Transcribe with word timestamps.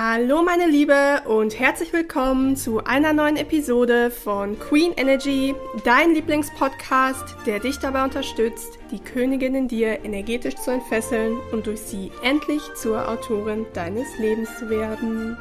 Hallo 0.00 0.44
meine 0.44 0.68
Liebe 0.68 1.22
und 1.24 1.58
herzlich 1.58 1.92
willkommen 1.92 2.54
zu 2.54 2.84
einer 2.84 3.12
neuen 3.12 3.36
Episode 3.36 4.12
von 4.12 4.56
Queen 4.56 4.92
Energy, 4.96 5.56
dein 5.82 6.14
Lieblingspodcast, 6.14 7.34
der 7.46 7.58
dich 7.58 7.80
dabei 7.80 8.04
unterstützt, 8.04 8.78
die 8.92 9.00
Königin 9.00 9.56
in 9.56 9.66
dir 9.66 10.04
energetisch 10.04 10.54
zu 10.54 10.70
entfesseln 10.70 11.36
und 11.50 11.66
durch 11.66 11.80
sie 11.80 12.12
endlich 12.22 12.62
zur 12.76 13.08
Autorin 13.08 13.66
deines 13.74 14.06
Lebens 14.18 14.56
zu 14.56 14.70
werden. 14.70 15.36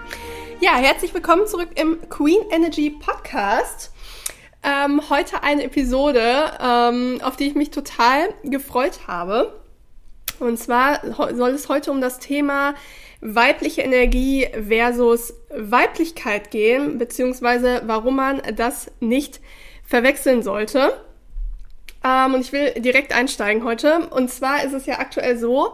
Ja, 0.60 0.78
herzlich 0.78 1.14
willkommen 1.14 1.46
zurück 1.46 1.70
im 1.76 2.10
Queen 2.10 2.42
Energy 2.50 2.90
Podcast. 2.90 3.92
Ähm, 4.64 5.08
heute 5.12 5.44
eine 5.44 5.66
Episode, 5.66 6.52
ähm, 6.60 7.22
auf 7.22 7.36
die 7.36 7.46
ich 7.46 7.54
mich 7.54 7.70
total 7.70 8.34
gefreut 8.44 9.02
habe. 9.06 9.54
Und 10.40 10.58
zwar 10.58 11.00
soll 11.36 11.52
es 11.52 11.70
heute 11.70 11.92
um 11.92 12.02
das 12.02 12.18
Thema 12.18 12.74
weibliche 13.22 13.82
Energie 13.82 14.48
versus 14.68 15.34
Weiblichkeit 15.50 16.52
gehen, 16.52 16.98
beziehungsweise 16.98 17.82
warum 17.86 18.18
man 18.18 18.42
das 18.56 18.92
nicht 19.00 19.40
verwechseln 19.84 20.44
sollte. 20.44 20.94
Ähm, 22.04 22.34
und 22.34 22.42
ich 22.42 22.52
will 22.52 22.72
direkt 22.78 23.14
einsteigen 23.14 23.64
heute. 23.64 24.08
Und 24.10 24.30
zwar 24.30 24.64
ist 24.64 24.74
es 24.74 24.86
ja 24.86 25.00
aktuell 25.00 25.38
so, 25.38 25.74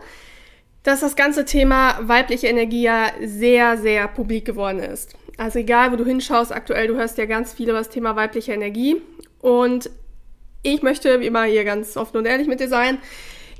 dass 0.84 1.00
das 1.00 1.16
ganze 1.16 1.46
Thema 1.46 1.98
weibliche 2.02 2.48
Energie 2.48 2.84
ja 2.84 3.12
sehr, 3.22 3.78
sehr 3.78 4.08
publik 4.08 4.46
geworden 4.46 4.80
ist. 4.80 5.16
Also 5.38 5.60
egal, 5.60 5.92
wo 5.92 5.96
du 5.96 6.06
hinschaust, 6.06 6.52
aktuell, 6.52 6.88
du 6.88 6.96
hörst 6.96 7.18
ja 7.18 7.26
ganz 7.26 7.54
viel 7.54 7.70
über 7.70 7.80
das 7.80 7.90
Thema 7.90 8.16
weibliche 8.16 8.54
Energie. 8.54 9.02
Und 9.42 9.90
ich 10.62 10.82
möchte, 10.82 11.20
wie 11.20 11.28
immer, 11.28 11.44
hier 11.44 11.64
ganz 11.64 11.98
offen 11.98 12.18
und 12.18 12.26
ehrlich 12.26 12.48
mit 12.48 12.60
dir 12.60 12.70
sein. 12.70 13.00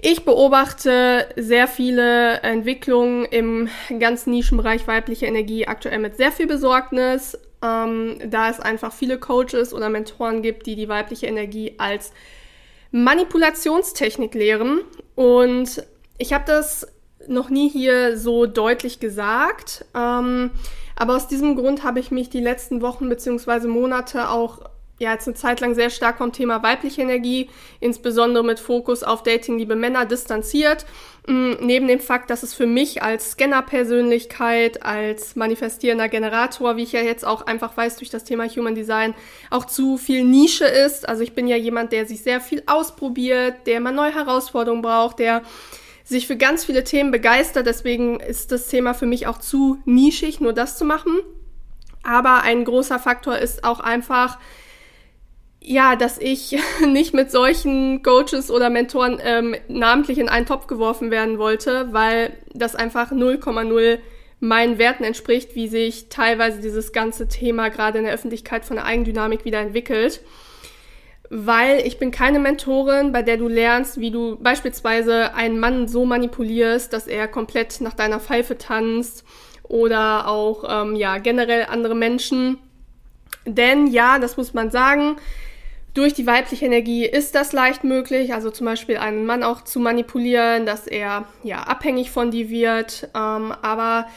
Ich 0.06 0.26
beobachte 0.26 1.30
sehr 1.38 1.66
viele 1.66 2.42
Entwicklungen 2.42 3.24
im 3.24 3.70
ganzen 4.00 4.32
Nischenbereich 4.32 4.86
weibliche 4.86 5.28
Energie 5.28 5.66
aktuell 5.66 6.00
mit 6.00 6.18
sehr 6.18 6.34
viel 6.34 6.46
Besorgnis, 6.46 7.40
ähm, 7.64 8.18
da 8.26 8.50
es 8.50 8.60
einfach 8.60 8.92
viele 8.92 9.18
Coaches 9.18 9.74
oder 9.74 9.88
Mentoren 9.88 10.42
gibt, 10.42 10.66
die 10.66 10.76
die 10.76 10.90
weibliche 10.90 11.28
Energie 11.28 11.76
als 11.78 12.12
Manipulationstechnik 12.92 14.34
lehren. 14.34 14.82
Und 15.16 15.86
ich 16.18 16.34
habe 16.34 16.44
das 16.48 16.86
noch 17.30 17.50
nie 17.50 17.70
hier 17.70 18.18
so 18.18 18.46
deutlich 18.46 19.00
gesagt. 19.00 19.86
Ähm, 19.96 20.52
aber 20.98 21.16
aus 21.16 21.30
diesem 21.30 21.56
Grund 21.56 21.84
habe 21.84 22.02
ich 22.02 22.12
mich 22.12 22.30
die 22.30 22.42
letzten 22.42 22.82
Wochen 22.82 23.08
bzw. 23.08 23.68
Monate 23.68 24.28
auch 24.28 24.70
ja 25.00 25.12
jetzt 25.14 25.28
eine 25.28 25.36
Zeit 25.36 25.60
lang 25.60 25.76
sehr 25.76 25.90
stark 25.90 26.18
vom 26.18 26.32
Thema 26.32 26.64
weibliche 26.64 27.02
Energie, 27.02 27.50
insbesondere 27.80 28.44
mit 28.44 28.60
Fokus 28.60 29.04
auf 29.04 29.24
Dating 29.24 29.58
liebe 29.58 29.76
Männer, 29.76 30.06
distanziert. 30.06 30.86
Mm, 31.28 31.54
neben 31.62 31.88
dem 31.88 32.00
Fakt, 32.00 32.30
dass 32.30 32.44
es 32.44 32.54
für 32.54 32.68
mich 32.68 33.02
als 33.02 33.32
Scanner-Persönlichkeit, 33.32 34.84
als 34.84 35.36
manifestierender 35.36 36.10
Generator, 36.10 36.78
wie 36.78 36.84
ich 36.84 36.92
ja 36.92 37.02
jetzt 37.02 37.26
auch 37.26 37.46
einfach 37.46 37.76
weiß 37.76 37.98
durch 37.98 38.10
das 38.10 38.24
Thema 38.24 38.48
Human 38.48 38.76
Design, 38.76 39.16
auch 39.50 39.66
zu 39.66 39.98
viel 39.98 40.24
Nische 40.24 40.66
ist. 40.66 41.08
Also 41.08 41.24
ich 41.24 41.34
bin 41.34 41.48
ja 41.48 41.56
jemand, 41.56 41.92
der 41.92 42.06
sich 42.06 42.22
sehr 42.24 42.42
viel 42.42 42.62
ausprobiert, 42.66 43.66
der 43.66 43.78
immer 43.78 43.92
neue 43.92 44.14
Herausforderungen 44.14 44.82
braucht, 44.82 45.20
der 45.20 45.44
sich 46.04 46.28
für 46.28 46.36
ganz 46.36 46.66
viele 46.66 46.84
Themen 46.84 47.12
begeistert. 47.12 47.66
Deswegen 47.66 48.20
ist 48.20 48.52
das 48.52 48.68
Thema 48.68 48.94
für 48.94 49.06
mich 49.06 49.28
auch 49.28 49.38
zu 49.38 49.80
nischig, 49.86 50.40
nur 50.40 50.54
das 50.54 50.78
zu 50.78 50.86
machen. 50.86 51.20
Aber 52.04 52.44
ein 52.44 52.66
großer 52.66 53.00
Faktor 53.00 53.38
ist 53.38 53.64
auch 53.64 53.80
einfach, 53.80 54.38
ja, 55.66 55.96
dass 55.96 56.18
ich 56.18 56.58
nicht 56.88 57.14
mit 57.14 57.32
solchen 57.32 58.04
Coaches 58.04 58.52
oder 58.52 58.70
Mentoren 58.70 59.20
ähm, 59.24 59.56
namentlich 59.68 60.20
in 60.20 60.30
einen 60.30 60.46
Topf 60.46 60.68
geworfen 60.68 61.10
werden 61.10 61.38
wollte, 61.38 61.88
weil 61.92 62.34
das 62.54 62.76
einfach 62.76 63.12
0,0 63.12 64.00
meinen 64.40 64.78
Werten 64.78 65.06
entspricht, 65.06 65.56
wie 65.56 65.70
sich 65.70 66.10
teilweise 66.10 66.60
dieses 66.60 66.92
ganze 66.92 67.30
Thema 67.30 67.70
gerade 67.70 68.00
in 68.00 68.04
der 68.04 68.14
Öffentlichkeit 68.14 68.66
von 68.66 68.76
der 68.76 68.86
Eigendynamik 68.86 69.46
wieder 69.46 69.60
entwickelt. 69.60 70.22
Weil 71.30 71.80
ich 71.88 71.98
bin 71.98 72.12
keine 72.12 72.40
Mentorin, 72.40 73.14
bei 73.14 73.22
der 73.22 73.38
du 73.38 73.48
lernst, 73.48 74.00
wie 74.00 74.12
du 74.12 74.38
beispielsweise 74.40 75.34
einen 75.34 75.60
Mann 75.60 75.88
so 75.88 76.04
manipulierst, 76.04 76.92
dass 76.92 77.08
er 77.08 77.30
komplett 77.30 77.80
nach 77.80 77.94
deiner 77.94 78.20
Pfeife 78.20 78.58
tanzt 78.58 79.24
oder 79.64 80.28
auch 80.28 80.66
ähm, 80.68 80.96
ja 80.98 81.20
generell 81.20 81.68
andere 81.70 81.96
Menschen. 81.96 82.58
Denn 83.46 83.88
ja, 83.88 84.20
das 84.20 84.36
muss 84.36 84.54
man 84.54 84.70
sagen, 84.70 85.16
durch 85.94 86.14
die 86.14 86.26
weibliche 86.26 86.66
Energie 86.66 87.06
ist 87.06 87.36
das 87.36 87.54
leicht 87.54 87.84
möglich, 87.84 88.34
also 88.34 88.50
zum 88.50 88.66
Beispiel 88.66 88.98
einen 88.98 89.26
Mann 89.26 89.44
auch 89.44 89.64
zu 89.64 89.80
manipulieren, 89.80 90.66
dass 90.66 90.88
er 90.88 91.26
ja 91.44 91.60
abhängig 91.64 92.10
von 92.10 92.32
dir 92.32 92.50
wird. 92.50 93.10
Ähm, 93.16 93.54
aber 93.62 94.08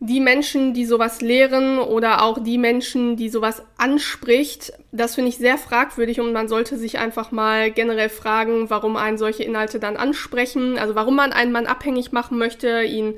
die 0.00 0.20
Menschen, 0.20 0.74
die 0.74 0.84
sowas 0.84 1.22
lehren 1.22 1.78
oder 1.78 2.22
auch 2.22 2.42
die 2.42 2.58
Menschen, 2.58 3.16
die 3.16 3.30
sowas 3.30 3.62
anspricht, 3.78 4.74
das 4.92 5.14
finde 5.14 5.30
ich 5.30 5.38
sehr 5.38 5.56
fragwürdig 5.56 6.20
und 6.20 6.32
man 6.32 6.46
sollte 6.46 6.76
sich 6.76 6.98
einfach 6.98 7.30
mal 7.30 7.70
generell 7.70 8.10
fragen, 8.10 8.68
warum 8.68 8.96
einen 8.96 9.16
solche 9.16 9.44
Inhalte 9.44 9.78
dann 9.80 9.96
ansprechen, 9.96 10.78
also 10.78 10.94
warum 10.94 11.16
man 11.16 11.32
einen 11.32 11.52
Mann 11.52 11.66
abhängig 11.66 12.12
machen 12.12 12.36
möchte, 12.36 12.82
ihn 12.82 13.14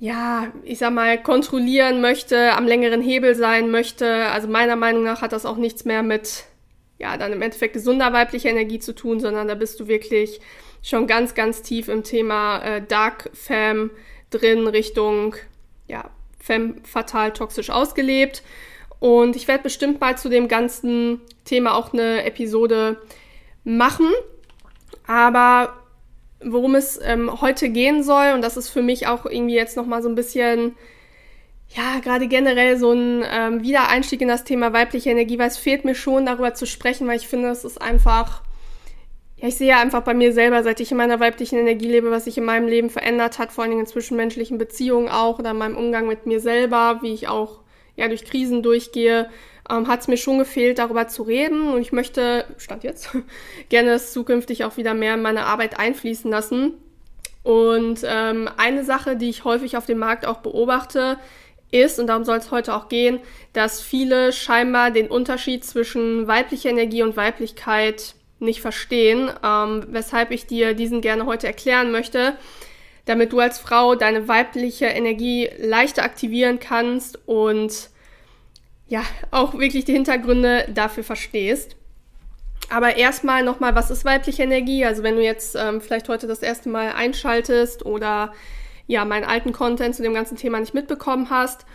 ja, 0.00 0.48
ich 0.64 0.78
sag 0.78 0.92
mal, 0.92 1.16
kontrollieren 1.22 2.00
möchte, 2.00 2.54
am 2.54 2.66
längeren 2.66 3.00
Hebel 3.00 3.36
sein 3.36 3.70
möchte. 3.70 4.26
Also 4.26 4.48
meiner 4.48 4.74
Meinung 4.74 5.04
nach 5.04 5.22
hat 5.22 5.32
das 5.32 5.46
auch 5.46 5.56
nichts 5.56 5.84
mehr 5.84 6.02
mit 6.02 6.42
ja, 7.02 7.16
dann 7.16 7.32
im 7.32 7.42
Endeffekt 7.42 7.74
gesunder 7.74 8.12
weiblicher 8.12 8.48
Energie 8.48 8.78
zu 8.78 8.94
tun, 8.94 9.18
sondern 9.18 9.48
da 9.48 9.56
bist 9.56 9.80
du 9.80 9.88
wirklich 9.88 10.40
schon 10.82 11.08
ganz, 11.08 11.34
ganz 11.34 11.60
tief 11.62 11.88
im 11.88 12.04
Thema 12.04 12.60
äh, 12.62 12.82
Dark 12.86 13.28
Femme 13.34 13.90
drin, 14.30 14.68
Richtung, 14.68 15.34
ja, 15.88 16.10
Femme 16.38 16.76
fatal 16.84 17.32
toxisch 17.32 17.70
ausgelebt. 17.70 18.42
Und 19.00 19.34
ich 19.34 19.48
werde 19.48 19.64
bestimmt 19.64 20.00
mal 20.00 20.16
zu 20.16 20.28
dem 20.28 20.46
ganzen 20.46 21.20
Thema 21.44 21.74
auch 21.74 21.92
eine 21.92 22.24
Episode 22.24 23.00
machen. 23.64 24.06
Aber 25.04 25.74
worum 26.40 26.76
es 26.76 27.00
ähm, 27.02 27.40
heute 27.40 27.68
gehen 27.70 28.04
soll, 28.04 28.32
und 28.32 28.42
das 28.42 28.56
ist 28.56 28.68
für 28.68 28.82
mich 28.82 29.08
auch 29.08 29.26
irgendwie 29.26 29.56
jetzt 29.56 29.76
nochmal 29.76 30.02
so 30.02 30.08
ein 30.08 30.14
bisschen 30.14 30.76
ja, 31.74 32.00
gerade 32.00 32.28
generell 32.28 32.76
so 32.76 32.92
ein 32.92 33.24
ähm, 33.30 33.62
Wiedereinstieg 33.62 34.20
in 34.20 34.28
das 34.28 34.44
Thema 34.44 34.72
weibliche 34.72 35.10
Energie, 35.10 35.38
weil 35.38 35.48
es 35.48 35.56
fehlt 35.56 35.84
mir 35.84 35.94
schon, 35.94 36.26
darüber 36.26 36.54
zu 36.54 36.66
sprechen, 36.66 37.06
weil 37.08 37.16
ich 37.16 37.28
finde, 37.28 37.48
es 37.48 37.64
ist 37.64 37.80
einfach, 37.80 38.42
ja, 39.36 39.48
ich 39.48 39.56
sehe 39.56 39.68
ja 39.68 39.80
einfach 39.80 40.02
bei 40.02 40.12
mir 40.12 40.32
selber, 40.32 40.62
seit 40.62 40.80
ich 40.80 40.90
in 40.90 40.98
meiner 40.98 41.18
weiblichen 41.18 41.58
Energie 41.58 41.88
lebe, 41.88 42.10
was 42.10 42.24
sich 42.24 42.36
in 42.36 42.44
meinem 42.44 42.68
Leben 42.68 42.90
verändert 42.90 43.38
hat, 43.38 43.52
vor 43.52 43.62
allen 43.62 43.70
Dingen 43.70 43.82
in 43.82 43.86
zwischenmenschlichen 43.86 44.58
Beziehungen 44.58 45.08
auch 45.08 45.38
oder 45.38 45.52
in 45.52 45.58
meinem 45.58 45.76
Umgang 45.76 46.06
mit 46.06 46.26
mir 46.26 46.40
selber, 46.40 46.98
wie 47.00 47.14
ich 47.14 47.28
auch 47.28 47.60
ja 47.96 48.08
durch 48.08 48.24
Krisen 48.24 48.62
durchgehe, 48.62 49.30
ähm, 49.70 49.88
hat 49.88 50.00
es 50.00 50.08
mir 50.08 50.18
schon 50.18 50.38
gefehlt, 50.38 50.78
darüber 50.78 51.08
zu 51.08 51.22
reden. 51.22 51.72
Und 51.72 51.80
ich 51.80 51.92
möchte, 51.92 52.44
stand 52.58 52.84
jetzt, 52.84 53.16
gerne 53.70 53.92
es 53.92 54.12
zukünftig 54.12 54.64
auch 54.64 54.76
wieder 54.76 54.92
mehr 54.92 55.14
in 55.14 55.22
meine 55.22 55.46
Arbeit 55.46 55.78
einfließen 55.78 56.30
lassen. 56.30 56.74
Und 57.42 58.00
ähm, 58.04 58.48
eine 58.56 58.84
Sache, 58.84 59.16
die 59.16 59.30
ich 59.30 59.44
häufig 59.44 59.76
auf 59.76 59.86
dem 59.86 59.98
Markt 59.98 60.26
auch 60.26 60.38
beobachte, 60.38 61.18
ist, 61.72 61.98
und 61.98 62.06
darum 62.06 62.24
soll 62.24 62.38
es 62.38 62.52
heute 62.52 62.74
auch 62.74 62.88
gehen, 62.88 63.18
dass 63.52 63.80
viele 63.80 64.32
scheinbar 64.32 64.92
den 64.92 65.08
Unterschied 65.08 65.64
zwischen 65.64 66.28
weiblicher 66.28 66.70
Energie 66.70 67.02
und 67.02 67.16
Weiblichkeit 67.16 68.14
nicht 68.38 68.60
verstehen, 68.60 69.30
ähm, 69.42 69.84
weshalb 69.88 70.30
ich 70.30 70.46
dir 70.46 70.74
diesen 70.74 71.00
gerne 71.00 71.26
heute 71.26 71.46
erklären 71.46 71.90
möchte, 71.90 72.34
damit 73.06 73.32
du 73.32 73.40
als 73.40 73.58
Frau 73.58 73.94
deine 73.94 74.28
weibliche 74.28 74.86
Energie 74.86 75.48
leichter 75.58 76.04
aktivieren 76.04 76.60
kannst 76.60 77.18
und 77.26 77.90
ja, 78.86 79.02
auch 79.30 79.58
wirklich 79.58 79.84
die 79.84 79.92
Hintergründe 79.92 80.68
dafür 80.72 81.02
verstehst. 81.02 81.76
Aber 82.68 82.96
erstmal 82.96 83.42
nochmal, 83.42 83.74
was 83.74 83.90
ist 83.90 84.04
weibliche 84.04 84.42
Energie? 84.42 84.84
Also 84.84 85.02
wenn 85.02 85.16
du 85.16 85.22
jetzt 85.22 85.56
ähm, 85.56 85.80
vielleicht 85.80 86.08
heute 86.08 86.26
das 86.26 86.42
erste 86.42 86.68
Mal 86.68 86.92
einschaltest 86.92 87.84
oder 87.84 88.32
ja, 88.86 89.04
meinen 89.04 89.24
alten 89.24 89.52
Content 89.52 89.94
zu 89.94 90.02
dem 90.02 90.14
ganzen 90.14 90.36
Thema 90.36 90.60
nicht 90.60 90.74
mitbekommen 90.74 91.30
hast. 91.30 91.66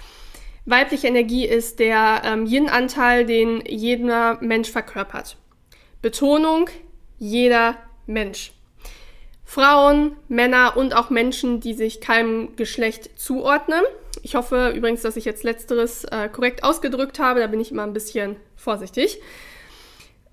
Weibliche 0.66 1.08
Energie 1.08 1.46
ist 1.46 1.80
der 1.80 2.22
ähm, 2.26 2.46
Yin-Anteil, 2.46 3.26
den 3.26 3.64
jeder 3.66 4.38
Mensch 4.42 4.70
verkörpert. 4.70 5.38
Betonung, 6.02 6.70
jeder 7.18 7.78
Mensch. 8.06 8.52
Frauen, 9.46 10.18
Männer 10.28 10.76
und 10.76 10.94
auch 10.94 11.10
Menschen, 11.10 11.62
die 11.62 11.74
sich 11.74 12.02
keinem 12.02 12.58
Geschlecht 12.58 13.18
zuordnen. 13.18 13.82
Ich 14.22 14.36
hoffe 14.36 14.74
übrigens, 14.76 15.04
dass 15.04 15.16
ich 15.16 15.24
jetzt 15.24 15.44
letzteres 15.44 16.04
äh, 16.04 16.28
korrekt 16.28 16.66
ausgedrückt 16.66 17.20
habe, 17.20 17.40
da 17.40 17.48
bin 17.48 17.62
ich 17.62 17.72
immer 17.72 17.84
ein 17.84 17.94
bisschen 17.94 18.36
vorsichtig. 18.58 19.22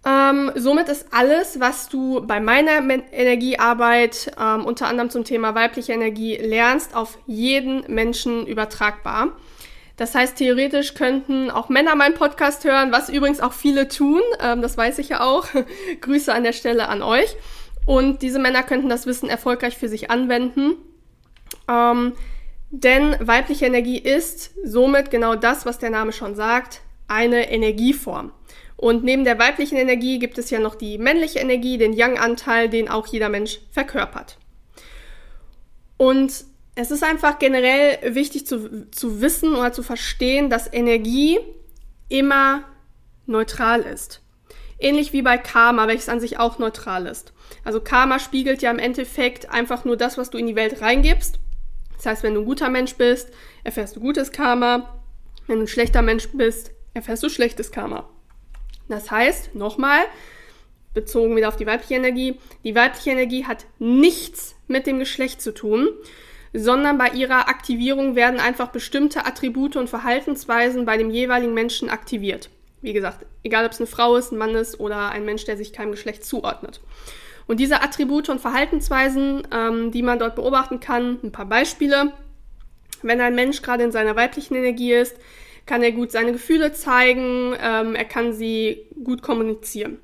Ähm, 0.07 0.53
somit 0.55 0.89
ist 0.89 1.07
alles, 1.13 1.61
was 1.61 1.89
du 1.89 2.27
bei 2.27 2.39
meiner 2.39 2.83
Men 2.83 3.03
Energiearbeit 3.11 4.33
ähm, 4.39 4.67
unter 4.67 4.87
anderem 4.87 5.09
zum 5.09 5.25
Thema 5.25 5.55
weibliche 5.55 5.93
Energie 5.93 6.37
lernst, 6.37 6.95
auf 6.95 7.19
jeden 7.27 7.85
Menschen 7.93 8.47
übertragbar. 8.47 9.33
Das 9.97 10.15
heißt, 10.15 10.37
theoretisch 10.37 10.95
könnten 10.95 11.51
auch 11.51 11.69
Männer 11.69 11.95
meinen 11.95 12.15
Podcast 12.15 12.65
hören, 12.65 12.93
was 12.93 13.09
übrigens 13.09 13.41
auch 13.41 13.53
viele 13.53 13.89
tun. 13.89 14.21
Ähm, 14.41 14.61
das 14.61 14.77
weiß 14.77 14.99
ich 14.99 15.09
ja 15.09 15.21
auch. 15.21 15.47
Grüße 16.01 16.35
an 16.35 16.45
der 16.45 16.53
Stelle 16.53 16.89
an 16.89 17.03
euch. 17.03 17.37
Und 17.87 18.23
diese 18.23 18.39
Männer 18.39 18.63
könnten 18.63 18.89
das 18.89 19.07
Wissen 19.07 19.29
erfolgreich 19.29 19.77
für 19.77 19.89
sich 19.89 20.11
anwenden. 20.11 20.77
Ähm, 21.69 22.13
Denn 22.71 23.17
weibliche 23.21 23.67
Energie 23.67 23.99
ist 23.99 24.55
somit 24.65 25.11
genau 25.11 25.37
das, 25.37 25.65
was 25.65 25.79
der 25.79 25.91
Name 25.91 26.13
schon 26.13 26.35
sagt, 26.35 26.81
eine 27.07 27.51
Energieform. 27.51 28.33
Und 28.77 29.05
neben 29.05 29.25
der 29.25 29.39
weiblichen 29.39 29.77
Energie 29.77 30.19
gibt 30.19 30.39
es 30.39 30.51
ja 30.51 30.59
noch 30.59 30.75
die 30.75 30.99
männliche 30.99 31.39
Energie, 31.39 31.79
den 31.79 31.93
Yang-Anteil, 31.93 32.69
den 32.69 32.89
auch 32.89 33.07
jeder 33.07 33.29
Mensch 33.29 33.61
verkörpert. 33.71 34.39
Und 35.97 36.45
es 36.75 36.91
ist 36.91 37.05
einfach 37.05 37.39
generell 37.39 38.15
wichtig 38.15 38.47
zu, 38.47 38.91
zu 38.91 39.21
wissen 39.21 39.55
oder 39.55 39.73
zu 39.73 39.83
verstehen, 39.83 40.51
dass 40.51 40.73
Energie 40.73 41.39
immer 42.09 42.65
neutral 43.27 43.83
ist. 43.83 44.21
Ähnlich 44.79 45.13
wie 45.13 45.23
bei 45.23 45.39
Karma, 45.39 45.87
welches 45.87 46.09
an 46.09 46.21
sich 46.21 46.39
auch 46.39 46.59
neutral 46.59 47.07
ist. 47.07 47.33
Also 47.63 47.81
Karma 47.81 48.19
spiegelt 48.19 48.61
ja 48.61 48.71
im 48.71 48.81
Endeffekt 48.81 49.51
einfach 49.51 49.85
nur 49.85 49.97
das, 49.97 50.19
was 50.19 50.31
du 50.31 50.39
in 50.39 50.49
die 50.49 50.57
Welt 50.57 50.81
reingibst. 50.81 51.39
Das 51.97 52.07
heißt, 52.07 52.23
wenn 52.25 52.35
du 52.35 52.41
ein 52.41 52.47
guter 52.47 52.71
Mensch 52.71 52.97
bist, 52.97 53.31
erfährst 53.63 53.95
du 53.95 54.01
gutes 54.01 54.33
Karma. 54.33 55.01
Wenn 55.47 55.59
du 55.59 55.65
ein 55.65 55.69
schlechter 55.69 56.03
Mensch 56.03 56.29
bist, 56.33 56.73
erfährst 56.93 57.23
du 57.23 57.29
schlechtes 57.29 57.71
Karma. 57.71 58.09
Das 58.89 59.11
heißt, 59.11 59.55
nochmal, 59.55 60.01
bezogen 60.93 61.37
wieder 61.37 61.49
auf 61.49 61.57
die 61.57 61.67
weibliche 61.67 61.95
Energie, 61.95 62.39
die 62.63 62.75
weibliche 62.75 63.11
Energie 63.11 63.45
hat 63.45 63.67
nichts 63.79 64.55
mit 64.69 64.87
dem 64.87 64.99
Geschlecht 64.99 65.43
zu 65.43 65.53
tun, 65.53 65.89
sondern 66.53 66.99
bei 66.99 67.09
ihrer 67.09 67.49
Aktivierung 67.49 68.15
werden 68.15 68.39
einfach 68.39 68.69
bestimmte 68.69 69.27
Attribute 69.27 69.77
und 69.77 69.91
Verhaltensweisen 69.91 70.85
bei 70.85 70.97
dem 70.97 71.11
jeweiligen 71.11 71.53
Menschen 71.53 71.91
aktiviert. 71.91 72.49
Wie 72.81 72.93
gesagt, 72.93 73.27
egal 73.43 73.65
ob 73.65 73.73
es 73.73 73.81
eine 73.81 73.87
Frau 73.87 74.15
ist, 74.17 74.31
ein 74.31 74.39
Mann 74.39 74.55
ist 74.55 74.79
oder 74.79 75.11
ein 75.11 75.25
Mensch, 75.25 75.45
der 75.45 75.57
sich 75.57 75.73
keinem 75.73 75.93
Geschlecht 75.93 76.25
zuordnet. 76.25 76.81
Und 77.47 77.59
diese 77.59 77.83
Attribute 77.83 78.29
und 78.29 78.41
Verhaltensweisen, 78.41 79.47
ähm, 79.53 79.91
die 79.91 80.03
man 80.03 80.19
dort 80.19 80.37
beobachten 80.37 80.81
kann, 80.81 81.19
ein 81.23 81.33
paar 81.33 81.47
Beispiele. 81.47 82.13
Wenn 83.03 83.21
ein 83.21 83.35
Mensch 83.35 83.61
gerade 83.63 83.85
in 83.85 83.93
seiner 83.93 84.17
weiblichen 84.17 84.55
Energie 84.55 84.93
ist, 84.93 85.17
kann 85.67 85.83
er 85.83 85.93
gut 85.93 86.13
seine 86.13 86.33
Gefühle 86.33 86.73
zeigen, 86.73 87.55
ähm, 87.61 87.95
er 87.95 88.05
kann 88.05 88.33
sie 88.33 88.87
gut 89.03 89.23
kommunizieren. 89.23 89.99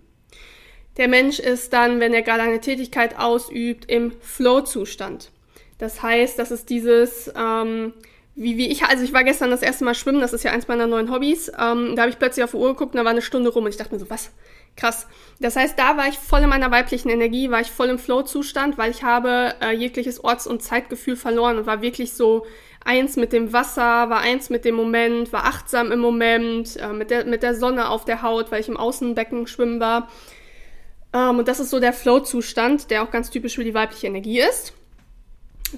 Der 0.97 1.09
Mensch 1.09 1.39
ist 1.39 1.73
dann, 1.73 2.01
wenn 2.01 2.13
er 2.13 2.23
gerade 2.23 2.43
eine 2.43 2.61
Tätigkeit 2.61 3.19
ausübt, 3.19 3.91
im 3.91 4.13
Flow-Zustand. 4.21 5.31
Das 5.79 6.03
heißt, 6.03 6.39
das 6.39 6.51
ist 6.51 6.69
dieses, 6.69 7.33
ähm, 7.37 7.95
wie, 8.35 8.57
wie 8.57 8.69
ich, 8.69 8.85
also 8.85 9.03
ich 9.05 9.13
war 9.13 9.25
gestern 9.25 9.51
das 9.51 9.63
erste 9.63 9.85
Mal 9.85 9.95
schwimmen, 9.95 10.21
das 10.21 10.33
ist 10.33 10.45
ja 10.45 10.53
eins 10.53 10.69
meiner 10.69 10.87
neuen 10.87 11.11
Hobbys. 11.11 11.49
Ähm, 11.59 11.95
da 11.95 12.03
habe 12.03 12.11
ich 12.11 12.19
plötzlich 12.19 12.45
auf 12.45 12.51
die 12.51 12.57
Uhr 12.57 12.73
geguckt 12.73 12.95
und 12.95 12.99
da 12.99 13.05
war 13.05 13.13
eine 13.13 13.23
Stunde 13.23 13.51
rum 13.51 13.65
und 13.65 13.71
ich 13.71 13.77
dachte 13.77 13.95
mir 13.95 14.01
so, 14.01 14.11
was? 14.11 14.31
Krass. 14.77 15.07
Das 15.41 15.57
heißt, 15.57 15.79
da 15.79 15.97
war 15.97 16.09
ich 16.09 16.19
voll 16.19 16.41
in 16.41 16.49
meiner 16.49 16.71
weiblichen 16.71 17.09
Energie, 17.09 17.51
war 17.51 17.61
ich 17.61 17.71
voll 17.71 17.89
im 17.89 17.99
Flow-Zustand, 17.99 18.79
weil 18.79 18.91
ich 18.91 19.03
habe 19.03 19.55
äh, 19.61 19.73
jegliches 19.73 20.23
Orts- 20.23 20.47
und 20.47 20.63
Zeitgefühl 20.63 21.17
verloren 21.17 21.59
und 21.59 21.67
war 21.67 21.83
wirklich 21.83 22.13
so 22.13 22.47
eins 22.85 23.17
mit 23.17 23.33
dem 23.33 23.53
Wasser, 23.53 24.11
war 24.11 24.21
eins 24.21 24.51
mit 24.51 24.65
dem 24.65 24.75
Moment, 24.75 25.33
war 25.33 25.45
achtsam 25.45 25.93
im 25.93 26.01
Moment, 26.01 26.77
äh, 26.77 26.93
mit, 26.93 27.11
der, 27.11 27.25
mit 27.25 27.43
der 27.43 27.55
Sonne 27.55 27.89
auf 27.89 28.05
der 28.05 28.23
Haut, 28.23 28.51
weil 28.51 28.61
ich 28.61 28.69
im 28.69 28.77
Außenbecken 28.77 29.47
schwimmen 29.47 29.81
war. 29.81 30.09
Ähm, 31.13 31.39
und 31.39 31.49
das 31.49 31.61
ist 31.61 31.71
so 31.71 31.81
der 31.81 31.93
Flow-Zustand, 31.93 32.91
der 32.91 33.03
auch 33.03 33.11
ganz 33.11 33.31
typisch 33.31 33.57
für 33.57 33.65
die 33.65 33.75
weibliche 33.75 34.07
Energie 34.07 34.41
ist. 34.41 34.73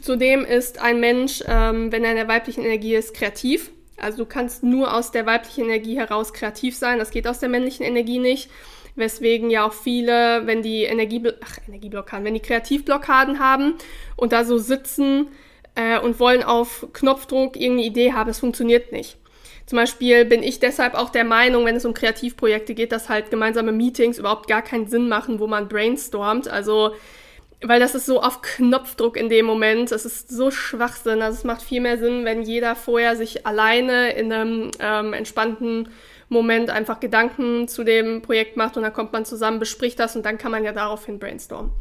Zudem 0.00 0.44
ist 0.44 0.80
ein 0.80 1.00
Mensch, 1.00 1.42
ähm, 1.46 1.92
wenn 1.92 2.04
er 2.04 2.12
in 2.12 2.16
der 2.16 2.28
weiblichen 2.28 2.64
Energie 2.64 2.94
ist, 2.94 3.14
kreativ. 3.14 3.70
Also 3.98 4.18
du 4.18 4.26
kannst 4.26 4.62
nur 4.62 4.94
aus 4.94 5.10
der 5.10 5.26
weiblichen 5.26 5.64
Energie 5.64 5.96
heraus 5.96 6.32
kreativ 6.32 6.76
sein. 6.76 6.98
Das 6.98 7.10
geht 7.10 7.26
aus 7.26 7.40
der 7.40 7.48
männlichen 7.48 7.84
Energie 7.84 8.18
nicht. 8.18 8.50
Weswegen 8.94 9.50
ja 9.50 9.66
auch 9.66 9.72
viele, 9.72 10.46
wenn 10.46 10.62
die 10.62 10.84
Energie, 10.84 11.22
ach, 11.42 11.58
Energieblockaden, 11.66 12.24
wenn 12.24 12.34
die 12.34 12.40
Kreativblockaden 12.40 13.38
haben 13.38 13.74
und 14.16 14.32
da 14.32 14.44
so 14.44 14.58
sitzen 14.58 15.28
äh, 15.74 15.98
und 15.98 16.20
wollen 16.20 16.42
auf 16.42 16.86
Knopfdruck 16.92 17.56
irgendeine 17.56 17.86
Idee 17.86 18.12
haben, 18.12 18.30
es 18.30 18.40
funktioniert 18.40 18.92
nicht. 18.92 19.16
Zum 19.66 19.76
Beispiel 19.76 20.24
bin 20.24 20.42
ich 20.42 20.58
deshalb 20.58 20.94
auch 20.94 21.10
der 21.10 21.24
Meinung, 21.24 21.64
wenn 21.64 21.76
es 21.76 21.84
um 21.84 21.94
Kreativprojekte 21.94 22.74
geht, 22.74 22.92
dass 22.92 23.08
halt 23.08 23.30
gemeinsame 23.30 23.72
Meetings 23.72 24.18
überhaupt 24.18 24.48
gar 24.48 24.62
keinen 24.62 24.88
Sinn 24.88 25.08
machen, 25.08 25.38
wo 25.38 25.46
man 25.46 25.68
brainstormt. 25.68 26.48
Also 26.48 26.92
weil 27.64 27.80
das 27.80 27.94
ist 27.94 28.06
so 28.06 28.20
auf 28.20 28.42
Knopfdruck 28.42 29.16
in 29.16 29.28
dem 29.28 29.46
Moment. 29.46 29.92
Es 29.92 30.04
ist 30.04 30.28
so 30.28 30.50
Schwachsinn. 30.50 31.22
Also 31.22 31.38
es 31.38 31.44
macht 31.44 31.62
viel 31.62 31.80
mehr 31.80 31.96
Sinn, 31.96 32.24
wenn 32.24 32.42
jeder 32.42 32.74
vorher 32.74 33.16
sich 33.16 33.46
alleine 33.46 34.12
in 34.14 34.32
einem 34.32 34.70
ähm, 34.80 35.12
entspannten 35.12 35.88
Moment 36.28 36.70
einfach 36.70 36.98
Gedanken 36.98 37.68
zu 37.68 37.84
dem 37.84 38.22
Projekt 38.22 38.56
macht 38.56 38.76
und 38.76 38.82
dann 38.82 38.92
kommt 38.92 39.12
man 39.12 39.24
zusammen, 39.24 39.58
bespricht 39.58 39.98
das 40.00 40.16
und 40.16 40.24
dann 40.24 40.38
kann 40.38 40.50
man 40.50 40.64
ja 40.64 40.72
daraufhin 40.72 41.18
brainstormen. 41.18 41.72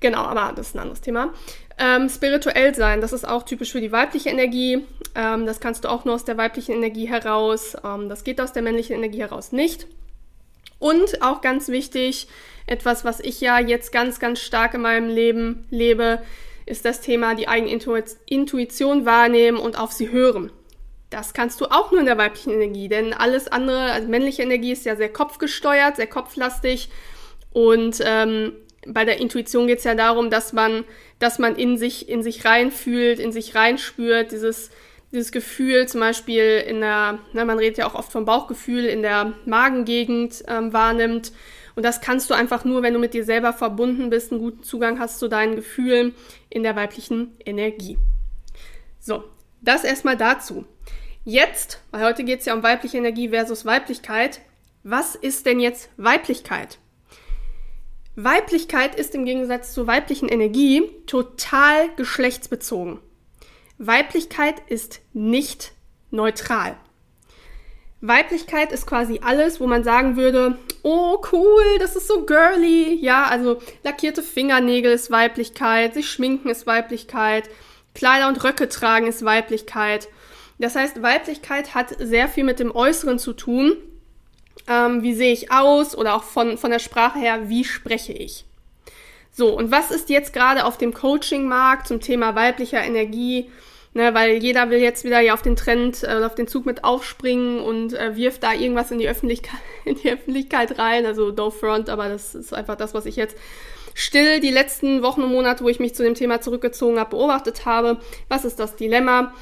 Genau, 0.00 0.22
aber 0.22 0.52
das 0.54 0.68
ist 0.68 0.76
ein 0.76 0.80
anderes 0.80 1.00
Thema. 1.00 1.34
Ähm, 1.80 2.08
spirituell 2.08 2.74
sein, 2.74 3.00
das 3.00 3.12
ist 3.12 3.26
auch 3.26 3.44
typisch 3.44 3.70
für 3.70 3.80
die 3.80 3.92
weibliche 3.92 4.30
Energie. 4.30 4.84
Ähm, 5.14 5.46
das 5.46 5.60
kannst 5.60 5.84
du 5.84 5.88
auch 5.88 6.04
nur 6.04 6.16
aus 6.16 6.24
der 6.24 6.36
weiblichen 6.36 6.72
Energie 6.72 7.08
heraus. 7.08 7.76
Ähm, 7.84 8.08
das 8.08 8.24
geht 8.24 8.40
aus 8.40 8.52
der 8.52 8.62
männlichen 8.62 8.96
Energie 8.96 9.20
heraus 9.20 9.52
nicht. 9.52 9.86
Und 10.80 11.22
auch 11.22 11.40
ganz 11.40 11.68
wichtig, 11.68 12.28
etwas, 12.66 13.04
was 13.04 13.20
ich 13.20 13.40
ja 13.40 13.58
jetzt 13.58 13.92
ganz, 13.92 14.18
ganz 14.18 14.40
stark 14.40 14.74
in 14.74 14.82
meinem 14.82 15.08
Leben 15.08 15.66
lebe, 15.70 16.20
ist 16.66 16.84
das 16.84 17.00
Thema 17.00 17.34
die 17.34 17.48
eigene 17.48 17.72
Intuition 18.26 19.06
wahrnehmen 19.06 19.58
und 19.58 19.78
auf 19.78 19.92
sie 19.92 20.10
hören. 20.10 20.52
Das 21.10 21.32
kannst 21.32 21.60
du 21.60 21.66
auch 21.66 21.90
nur 21.90 22.00
in 22.00 22.06
der 22.06 22.18
weiblichen 22.18 22.52
Energie, 22.52 22.88
denn 22.88 23.14
alles 23.14 23.48
andere, 23.48 23.92
also 23.92 24.08
männliche 24.08 24.42
Energie 24.42 24.72
ist 24.72 24.84
ja 24.84 24.94
sehr 24.94 25.10
kopfgesteuert, 25.10 25.96
sehr 25.96 26.06
kopflastig 26.06 26.90
und 27.52 28.02
ähm, 28.04 28.52
bei 28.92 29.04
der 29.04 29.20
Intuition 29.20 29.66
geht 29.66 29.78
es 29.78 29.84
ja 29.84 29.94
darum, 29.94 30.30
dass 30.30 30.52
man, 30.52 30.84
dass 31.18 31.38
man 31.38 31.56
in 31.56 31.76
sich, 31.76 32.08
in 32.08 32.22
sich 32.22 32.44
reinfühlt, 32.44 33.18
in 33.18 33.32
sich 33.32 33.54
reinspürt, 33.54 34.32
dieses, 34.32 34.70
dieses 35.12 35.32
Gefühl 35.32 35.86
zum 35.88 36.00
Beispiel 36.00 36.62
in 36.66 36.80
der, 36.80 37.18
na, 37.32 37.44
man 37.44 37.58
redet 37.58 37.78
ja 37.78 37.86
auch 37.86 37.94
oft 37.94 38.12
vom 38.12 38.24
Bauchgefühl, 38.24 38.84
in 38.84 39.02
der 39.02 39.34
Magengegend 39.44 40.42
ähm, 40.48 40.72
wahrnimmt 40.72 41.32
und 41.78 41.84
das 41.84 42.00
kannst 42.00 42.28
du 42.28 42.34
einfach 42.34 42.64
nur, 42.64 42.82
wenn 42.82 42.92
du 42.92 42.98
mit 42.98 43.14
dir 43.14 43.22
selber 43.22 43.52
verbunden 43.52 44.10
bist, 44.10 44.32
einen 44.32 44.40
guten 44.40 44.64
Zugang 44.64 44.98
hast 44.98 45.20
zu 45.20 45.28
deinen 45.28 45.54
Gefühlen 45.54 46.12
in 46.50 46.64
der 46.64 46.74
weiblichen 46.74 47.36
Energie. 47.46 47.96
So, 48.98 49.22
das 49.60 49.84
erstmal 49.84 50.16
dazu. 50.16 50.64
Jetzt, 51.24 51.80
weil 51.92 52.02
heute 52.02 52.24
geht 52.24 52.40
es 52.40 52.46
ja 52.46 52.54
um 52.54 52.64
weibliche 52.64 52.98
Energie 52.98 53.28
versus 53.28 53.64
Weiblichkeit, 53.64 54.40
was 54.82 55.14
ist 55.14 55.46
denn 55.46 55.60
jetzt 55.60 55.88
Weiblichkeit? 55.96 56.80
Weiblichkeit 58.20 58.96
ist 58.96 59.14
im 59.14 59.24
Gegensatz 59.24 59.72
zur 59.72 59.86
weiblichen 59.86 60.28
Energie 60.28 60.90
total 61.06 61.88
geschlechtsbezogen. 61.94 62.98
Weiblichkeit 63.78 64.56
ist 64.66 64.98
nicht 65.12 65.70
neutral. 66.10 66.76
Weiblichkeit 68.00 68.72
ist 68.72 68.88
quasi 68.88 69.20
alles, 69.22 69.60
wo 69.60 69.68
man 69.68 69.84
sagen 69.84 70.16
würde, 70.16 70.58
oh 70.82 71.22
cool, 71.30 71.62
das 71.78 71.94
ist 71.94 72.08
so 72.08 72.26
girly. 72.26 72.98
Ja, 73.00 73.22
also 73.26 73.62
lackierte 73.84 74.24
Fingernägel 74.24 74.90
ist 74.90 75.12
Weiblichkeit, 75.12 75.94
sich 75.94 76.10
schminken 76.10 76.48
ist 76.48 76.66
Weiblichkeit, 76.66 77.48
Kleider 77.94 78.26
und 78.26 78.42
Röcke 78.42 78.68
tragen 78.68 79.06
ist 79.06 79.24
Weiblichkeit. 79.24 80.08
Das 80.58 80.74
heißt, 80.74 81.02
Weiblichkeit 81.02 81.76
hat 81.76 81.94
sehr 82.00 82.26
viel 82.26 82.42
mit 82.42 82.58
dem 82.58 82.74
Äußeren 82.74 83.20
zu 83.20 83.32
tun. 83.32 83.76
Ähm, 84.66 85.02
wie 85.02 85.14
sehe 85.14 85.32
ich 85.32 85.50
aus 85.50 85.96
oder 85.96 86.14
auch 86.14 86.22
von, 86.22 86.58
von 86.58 86.70
der 86.70 86.78
Sprache 86.78 87.18
her, 87.18 87.48
wie 87.48 87.64
spreche 87.64 88.12
ich. 88.12 88.44
So, 89.32 89.56
und 89.56 89.70
was 89.70 89.90
ist 89.90 90.10
jetzt 90.10 90.32
gerade 90.32 90.64
auf 90.64 90.78
dem 90.78 90.92
Coaching-Markt 90.92 91.86
zum 91.86 92.00
Thema 92.00 92.34
weiblicher 92.34 92.82
Energie? 92.82 93.50
Ne, 93.94 94.12
weil 94.12 94.42
jeder 94.42 94.68
will 94.68 94.80
jetzt 94.80 95.04
wieder 95.04 95.20
ja 95.20 95.32
auf 95.32 95.42
den 95.42 95.56
Trend, 95.56 96.04
äh, 96.04 96.22
auf 96.24 96.34
den 96.34 96.46
Zug 96.46 96.66
mit 96.66 96.84
aufspringen 96.84 97.60
und 97.60 97.94
äh, 97.94 98.16
wirft 98.16 98.42
da 98.42 98.52
irgendwas 98.52 98.90
in 98.90 98.98
die 98.98 99.08
Öffentlichkeit, 99.08 99.60
in 99.84 99.96
die 99.96 100.10
Öffentlichkeit 100.10 100.78
rein. 100.78 101.06
Also 101.06 101.30
do 101.30 101.50
front, 101.50 101.88
aber 101.88 102.08
das 102.08 102.34
ist 102.34 102.52
einfach 102.52 102.76
das, 102.76 102.94
was 102.94 103.06
ich 103.06 103.16
jetzt 103.16 103.36
still 103.94 104.40
die 104.40 104.50
letzten 104.50 105.02
Wochen 105.02 105.22
und 105.22 105.32
Monate, 105.32 105.64
wo 105.64 105.68
ich 105.68 105.80
mich 105.80 105.94
zu 105.94 106.02
dem 106.02 106.14
Thema 106.14 106.40
zurückgezogen 106.40 106.98
habe, 106.98 107.10
beobachtet 107.10 107.64
habe. 107.64 107.98
Was 108.28 108.44
ist 108.44 108.60
das 108.60 108.76
Dilemma? 108.76 109.32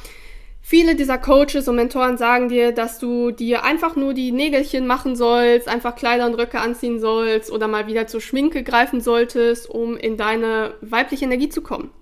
Viele 0.68 0.96
dieser 0.96 1.16
Coaches 1.16 1.68
und 1.68 1.76
Mentoren 1.76 2.18
sagen 2.18 2.48
dir, 2.48 2.72
dass 2.72 2.98
du 2.98 3.30
dir 3.30 3.62
einfach 3.62 3.94
nur 3.94 4.14
die 4.14 4.32
Nägelchen 4.32 4.84
machen 4.84 5.14
sollst, 5.14 5.68
einfach 5.68 5.94
Kleider 5.94 6.26
und 6.26 6.34
Röcke 6.34 6.58
anziehen 6.58 6.98
sollst 6.98 7.52
oder 7.52 7.68
mal 7.68 7.86
wieder 7.86 8.08
zur 8.08 8.20
Schminke 8.20 8.64
greifen 8.64 9.00
solltest, 9.00 9.70
um 9.70 9.96
in 9.96 10.16
deine 10.16 10.74
weibliche 10.80 11.24
Energie 11.24 11.48
zu 11.48 11.62
kommen. 11.62 11.92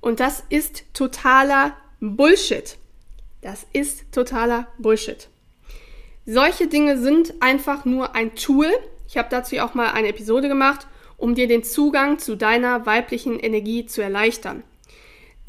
Und 0.00 0.20
das 0.20 0.44
ist 0.48 0.84
totaler 0.94 1.74
Bullshit. 1.98 2.76
Das 3.40 3.66
ist 3.72 4.12
totaler 4.12 4.68
Bullshit. 4.78 5.28
Solche 6.26 6.68
Dinge 6.68 6.98
sind 6.98 7.34
einfach 7.40 7.84
nur 7.84 8.14
ein 8.14 8.36
Tool. 8.36 8.68
Ich 9.08 9.16
habe 9.16 9.26
dazu 9.28 9.56
auch 9.56 9.74
mal 9.74 9.90
eine 9.90 10.06
Episode 10.06 10.46
gemacht, 10.46 10.86
um 11.16 11.34
dir 11.34 11.48
den 11.48 11.64
Zugang 11.64 12.20
zu 12.20 12.36
deiner 12.36 12.86
weiblichen 12.86 13.40
Energie 13.40 13.86
zu 13.86 14.02
erleichtern. 14.02 14.62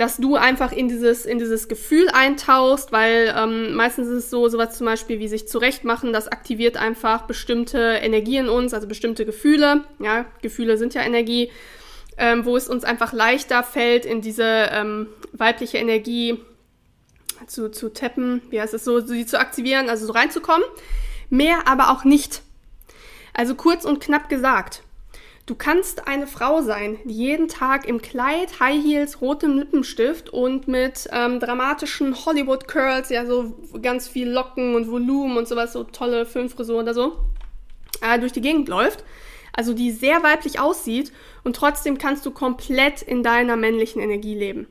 Dass 0.01 0.17
du 0.17 0.36
einfach 0.36 0.72
in 0.72 0.88
dieses, 0.88 1.25
in 1.25 1.38
dieses 1.38 1.67
Gefühl 1.67 2.10
eintauchst, 2.10 2.91
weil 2.91 3.34
ähm, 3.38 3.74
meistens 3.75 4.08
ist 4.08 4.25
es 4.25 4.29
so, 4.31 4.50
sowas 4.50 4.75
zum 4.77 4.86
Beispiel 4.86 5.20
wie 5.20 5.27
sich 5.27 5.48
zurechtmachen, 5.48 6.12
das 6.12 6.27
aktiviert 6.27 6.75
einfach 6.75 7.27
bestimmte 7.27 8.00
Energie 8.01 8.38
in 8.38 8.50
uns, 8.50 8.74
also 8.74 8.88
bestimmte 8.88 9.25
Gefühle. 9.25 9.84
Ja, 10.00 10.25
Gefühle 10.41 10.77
sind 10.77 10.96
ja 10.96 11.03
Energie 11.03 11.51
ähm, 12.17 12.46
wo 12.46 12.55
es 12.55 12.67
uns 12.67 12.84
einfach 12.84 13.13
leichter 13.13 13.63
fällt, 13.63 14.05
in 14.05 14.22
diese 14.22 14.43
ähm, 14.72 15.08
weibliche 15.34 15.77
Energie 15.77 16.39
zu, 17.48 17.72
zu 17.72 17.91
tappen, 17.91 18.41
wie 18.50 18.62
heißt 18.62 18.74
es 18.74 18.84
so, 18.84 19.00
sie 19.00 19.25
zu 19.25 19.39
aktivieren, 19.39 19.89
also 19.89 20.05
so 20.05 20.13
reinzukommen. 20.13 20.65
Mehr 21.29 21.67
aber 21.67 21.89
auch 21.89 22.03
nicht. 22.03 22.41
Also 23.34 23.55
kurz 23.55 23.86
und 23.86 24.03
knapp 24.03 24.29
gesagt, 24.29 24.84
du 25.46 25.56
kannst 25.56 26.08
eine 26.08 26.28
Frau 26.28 26.62
sein, 26.62 26.98
die 27.06 27.14
jeden 27.14 27.48
Tag 27.48 27.88
im 27.88 28.02
Kleid, 28.02 28.60
High 28.60 28.84
Heels, 28.84 29.22
rotem 29.22 29.58
Lippenstift 29.58 30.30
und 30.30 30.68
mit 30.68 31.08
ähm, 31.12 31.40
dramatischen 31.40 32.26
Hollywood 32.26 32.68
Curls, 32.68 33.10
ja 33.10 33.26
so 33.26 33.58
ganz 33.82 34.08
viel 34.08 34.30
Locken 34.30 34.76
und 34.76 34.90
Volumen 34.90 35.38
und 35.38 35.48
sowas, 35.48 35.74
so 35.74 35.84
tolle 35.84 36.26
Filmfrisur 36.26 36.80
oder 36.80 36.94
so, 36.94 37.18
äh, 38.02 38.20
durch 38.20 38.32
die 38.32 38.42
Gegend 38.42 38.70
läuft. 38.70 39.04
Also 39.54 39.74
die 39.74 39.92
sehr 39.92 40.24
weiblich 40.24 40.60
aussieht 40.60 41.12
und 41.44 41.56
trotzdem 41.56 41.98
kannst 41.98 42.26
du 42.26 42.32
komplett 42.32 43.02
in 43.02 43.22
deiner 43.22 43.58
männlichen 43.58 44.02
Energie 44.02 44.36
leben. 44.36 44.68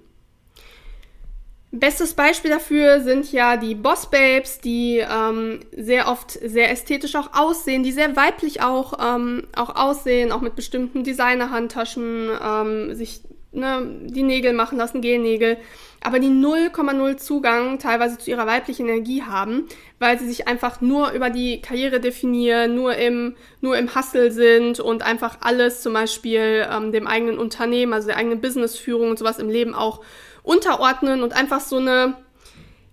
Bestes 1.73 2.15
Beispiel 2.15 2.50
dafür 2.50 3.00
sind 3.00 3.31
ja 3.31 3.57
die 3.57 3.77
Boss 3.77 4.11
Babes, 4.11 4.59
die 4.59 4.99
ähm, 4.99 5.61
sehr 5.71 6.09
oft 6.09 6.33
sehr 6.33 6.71
ästhetisch 6.73 7.15
auch 7.15 7.33
aussehen, 7.33 7.85
die 7.85 7.93
sehr 7.93 8.17
weiblich 8.17 8.61
auch, 8.61 8.95
ähm, 9.00 9.47
auch 9.55 9.77
aussehen, 9.77 10.33
auch 10.33 10.41
mit 10.41 10.57
bestimmten 10.57 11.05
Designer-Handtaschen, 11.05 12.29
ähm, 12.45 12.95
sich 12.97 13.23
ne, 13.53 13.89
die 14.03 14.25
Nägel 14.25 14.53
machen 14.53 14.79
lassen, 14.79 15.00
Gelnägel, 15.00 15.59
aber 16.00 16.19
die 16.19 16.29
0,0 16.29 17.17
Zugang 17.19 17.79
teilweise 17.79 18.19
zu 18.19 18.31
ihrer 18.31 18.47
weiblichen 18.47 18.89
Energie 18.89 19.23
haben, 19.23 19.69
weil 19.99 20.19
sie 20.19 20.27
sich 20.27 20.49
einfach 20.49 20.81
nur 20.81 21.11
über 21.12 21.31
die 21.31 21.61
Karriere 21.61 22.00
definieren, 22.00 22.75
nur 22.75 22.97
im, 22.97 23.37
nur 23.61 23.77
im 23.77 23.95
Hustle 23.95 24.33
sind 24.33 24.81
und 24.81 25.03
einfach 25.03 25.39
alles 25.41 25.83
zum 25.83 25.93
Beispiel 25.93 26.67
ähm, 26.69 26.91
dem 26.91 27.07
eigenen 27.07 27.39
Unternehmen, 27.39 27.93
also 27.93 28.09
der 28.09 28.17
eigenen 28.17 28.41
Businessführung 28.41 29.11
und 29.11 29.19
sowas 29.19 29.39
im 29.39 29.50
Leben 29.50 29.75
auch 29.75 30.00
unterordnen 30.42 31.23
und 31.23 31.32
einfach 31.32 31.61
so 31.61 31.76
eine, 31.76 32.16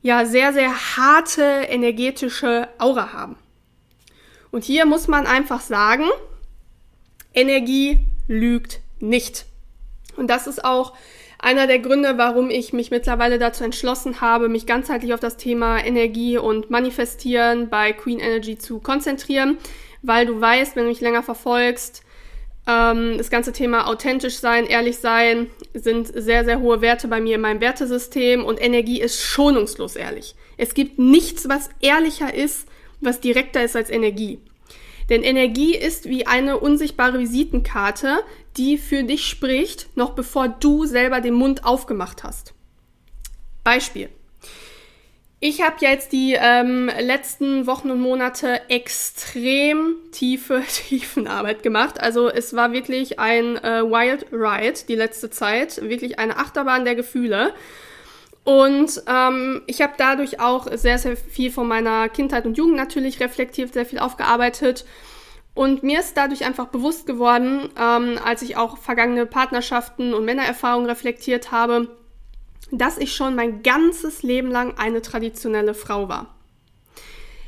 ja, 0.02 0.26
sehr, 0.26 0.54
sehr 0.54 0.98
harte 0.98 1.44
energetische 1.44 2.68
Aura 2.78 3.14
haben. 3.14 3.36
Und 4.52 4.64
hier 4.64 4.86
muss 4.86 5.08
man 5.08 5.28
einfach 5.28 5.62
sagen, 5.62 6.06
Energie 7.34 8.00
lügt 8.28 8.80
nicht. 9.00 9.46
Und 10.16 10.28
das 10.28 10.48
ist 10.48 10.64
auch 10.64 10.94
einer 11.40 11.68
der 11.68 11.80
Gründe, 11.80 12.18
warum 12.18 12.50
ich 12.50 12.74
mich 12.74 12.90
mittlerweile 12.90 13.38
dazu 13.38 13.64
entschlossen 13.64 14.22
habe, 14.22 14.50
mich 14.50 14.66
ganzheitlich 14.66 15.14
auf 15.14 15.20
das 15.20 15.38
Thema 15.38 15.78
Energie 15.84 16.38
und 16.38 16.70
Manifestieren 16.72 17.70
bei 17.70 17.94
Queen 17.94 18.20
Energy 18.20 18.58
zu 18.58 18.80
konzentrieren, 18.80 19.58
weil 20.02 20.26
du 20.26 20.42
weißt, 20.42 20.76
wenn 20.76 20.84
du 20.84 20.90
mich 20.90 21.02
länger 21.02 21.22
verfolgst, 21.24 22.04
ähm, 22.68 23.18
das 23.18 23.30
ganze 23.30 23.54
Thema 23.54 23.88
authentisch 23.88 24.38
sein, 24.38 24.66
ehrlich 24.66 24.98
sein 24.98 25.50
sind 25.74 26.08
sehr, 26.14 26.44
sehr 26.44 26.60
hohe 26.60 26.82
Werte 26.82 27.08
bei 27.08 27.22
mir 27.22 27.36
in 27.36 27.42
meinem 27.42 27.62
Wertesystem 27.62 28.44
und 28.44 28.62
Energie 28.62 29.02
ist 29.02 29.22
schonungslos 29.22 29.96
ehrlich. 29.96 30.36
Es 30.58 30.74
gibt 30.74 31.00
nichts, 31.00 31.48
was 31.48 31.70
ehrlicher 31.82 32.34
ist, 32.34 32.68
was 33.00 33.22
direkter 33.22 33.64
ist 33.64 33.76
als 33.76 33.90
Energie. 33.90 34.40
Denn 35.10 35.24
Energie 35.24 35.76
ist 35.76 36.10
wie 36.10 36.28
eine 36.28 36.58
unsichtbare 36.58 37.20
Visitenkarte, 37.20 38.20
die 38.58 38.78
für 38.78 39.04
dich 39.04 39.26
spricht, 39.26 39.96
noch 39.96 40.12
bevor 40.12 40.50
du 40.50 40.86
selber 40.86 41.22
den 41.22 41.36
Mund 41.36 41.64
aufgemacht 41.64 42.24
hast. 42.24 42.54
Beispiel. 43.64 44.10
Ich 45.40 45.62
habe 45.62 45.76
jetzt 45.82 46.14
die 46.14 46.34
ähm, 46.34 46.90
letzten 47.00 47.68
Wochen 47.68 47.92
und 47.92 48.02
Monate 48.02 48.60
extrem 48.70 49.96
tiefe 50.12 50.64
Tiefenarbeit 50.68 51.62
gemacht. 51.62 52.02
Also 52.02 52.28
es 52.28 52.56
war 52.56 52.72
wirklich 52.72 53.20
ein 53.20 53.56
äh, 53.58 53.84
Wild 53.84 54.26
Ride 54.32 54.80
die 54.88 54.96
letzte 54.96 55.30
Zeit, 55.30 55.80
wirklich 55.84 56.18
eine 56.18 56.38
Achterbahn 56.38 56.86
der 56.86 56.96
Gefühle. 56.96 57.54
Und 58.46 59.04
ähm, 59.08 59.62
ich 59.68 59.82
habe 59.82 59.94
dadurch 59.98 60.40
auch 60.40 60.72
sehr, 60.76 60.98
sehr 60.98 61.16
viel 61.16 61.52
von 61.52 61.68
meiner 61.68 62.10
Kindheit 62.10 62.46
und 62.48 62.58
Jugend 62.58 62.78
natürlich 62.78 63.20
reflektiert, 63.20 63.74
sehr 63.74 63.86
viel 63.86 64.00
aufgearbeitet. 64.00 64.86
Und 65.54 65.84
mir 65.84 66.00
ist 66.00 66.18
dadurch 66.18 66.46
einfach 66.46 66.68
bewusst 66.68 67.06
geworden, 67.06 67.70
ähm, 67.80 68.20
als 68.24 68.42
ich 68.42 68.58
auch 68.58 68.78
vergangene 68.78 69.28
Partnerschaften 69.28 70.16
und 70.16 70.26
Männererfahrungen 70.26 70.90
reflektiert 70.90 71.52
habe, 71.52 71.90
dass 72.72 72.98
ich 72.98 73.16
schon 73.16 73.36
mein 73.36 73.64
ganzes 73.64 74.24
Leben 74.24 74.50
lang 74.50 74.78
eine 74.78 75.02
traditionelle 75.02 75.74
Frau 75.74 76.10
war. 76.10 76.37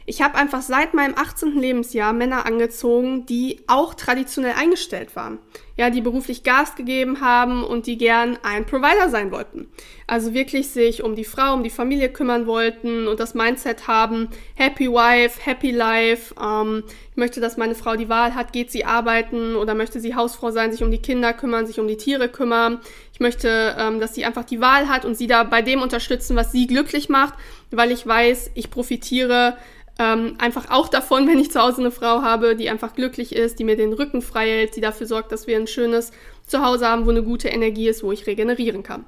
Ich 0.10 0.24
habe 0.24 0.40
einfach 0.40 0.64
seit 0.64 0.96
meinem 0.96 1.14
18. 1.16 1.60
Lebensjahr 1.60 2.14
Männer 2.14 2.48
angezogen, 2.48 3.28
die 3.28 3.60
auch 3.68 3.94
traditionell 3.94 4.56
eingestellt 4.58 5.16
waren. 5.16 5.38
Ja, 5.78 5.92
die 5.92 6.02
beruflich 6.02 6.42
Gas 6.42 6.76
gegeben 6.76 7.22
haben 7.22 7.64
und 7.64 7.86
die 7.86 7.96
gern 7.96 8.40
ein 8.42 8.66
Provider 8.66 9.10
sein 9.10 9.32
wollten. 9.32 9.70
Also 10.08 10.34
wirklich 10.34 10.70
sich 10.70 11.04
um 11.04 11.16
die 11.16 11.26
Frau, 11.26 11.54
um 11.54 11.62
die 11.62 11.70
Familie 11.70 12.10
kümmern 12.10 12.48
wollten 12.48 13.08
und 13.08 13.20
das 13.20 13.36
Mindset 13.36 13.88
haben, 13.88 14.30
Happy 14.56 14.90
Wife, 14.90 15.40
Happy 15.46 15.70
Life. 15.70 16.34
Ähm, 16.42 16.84
ich 17.12 17.18
möchte, 17.18 17.40
dass 17.40 17.58
meine 17.58 17.76
Frau 17.76 17.96
die 17.96 18.10
Wahl 18.10 18.34
hat, 18.34 18.52
geht 18.52 18.72
sie 18.72 18.86
arbeiten 18.86 19.56
oder 19.56 19.76
möchte 19.76 20.00
sie 20.00 20.16
Hausfrau 20.16 20.50
sein, 20.50 20.72
sich 20.72 20.84
um 20.84 20.90
die 20.90 21.02
Kinder 21.02 21.34
kümmern, 21.34 21.68
sich 21.68 21.80
um 21.80 21.88
die 21.88 21.98
Tiere 21.98 22.30
kümmern. 22.30 22.80
Ich 23.14 23.20
möchte, 23.20 23.76
ähm, 23.78 24.00
dass 24.00 24.16
sie 24.16 24.26
einfach 24.26 24.46
die 24.46 24.60
Wahl 24.60 24.90
hat 24.90 25.06
und 25.06 25.16
sie 25.16 25.28
da 25.28 25.44
bei 25.44 25.62
dem 25.62 25.82
unterstützen, 25.82 26.36
was 26.36 26.52
sie 26.52 26.66
glücklich 26.66 27.10
macht, 27.10 27.36
weil 27.70 27.92
ich 27.92 28.08
weiß, 28.08 28.52
ich 28.56 28.72
profitiere 28.72 29.56
ähm, 30.00 30.36
einfach 30.40 30.72
auch 30.72 30.88
davon, 30.88 31.28
wenn 31.32 31.38
ich 31.38 31.52
zu 31.52 31.62
Hause 31.62 31.82
eine 31.82 31.92
Frau 31.92 32.24
habe, 32.24 32.56
die 32.56 32.70
einfach 32.70 32.96
glücklich 32.96 33.36
ist, 33.36 33.60
die 33.60 33.64
mir 33.64 33.76
den 33.76 33.94
Rücken 33.94 34.22
frei 34.22 34.48
hält, 34.48 34.76
die 34.76 34.82
dafür 34.82 35.06
sorgt, 35.06 35.32
dass 35.32 35.46
wir 35.46 35.58
ein 35.58 35.68
schönes 35.68 36.12
Zuhause 36.48 36.88
haben, 36.88 37.06
wo 37.06 37.12
eine 37.12 37.24
gute 37.24 37.50
Energie 37.50 37.88
ist, 37.88 38.04
wo 38.04 38.12
ich 38.12 38.26
regenerieren 38.26 38.82
kann. 38.82 39.06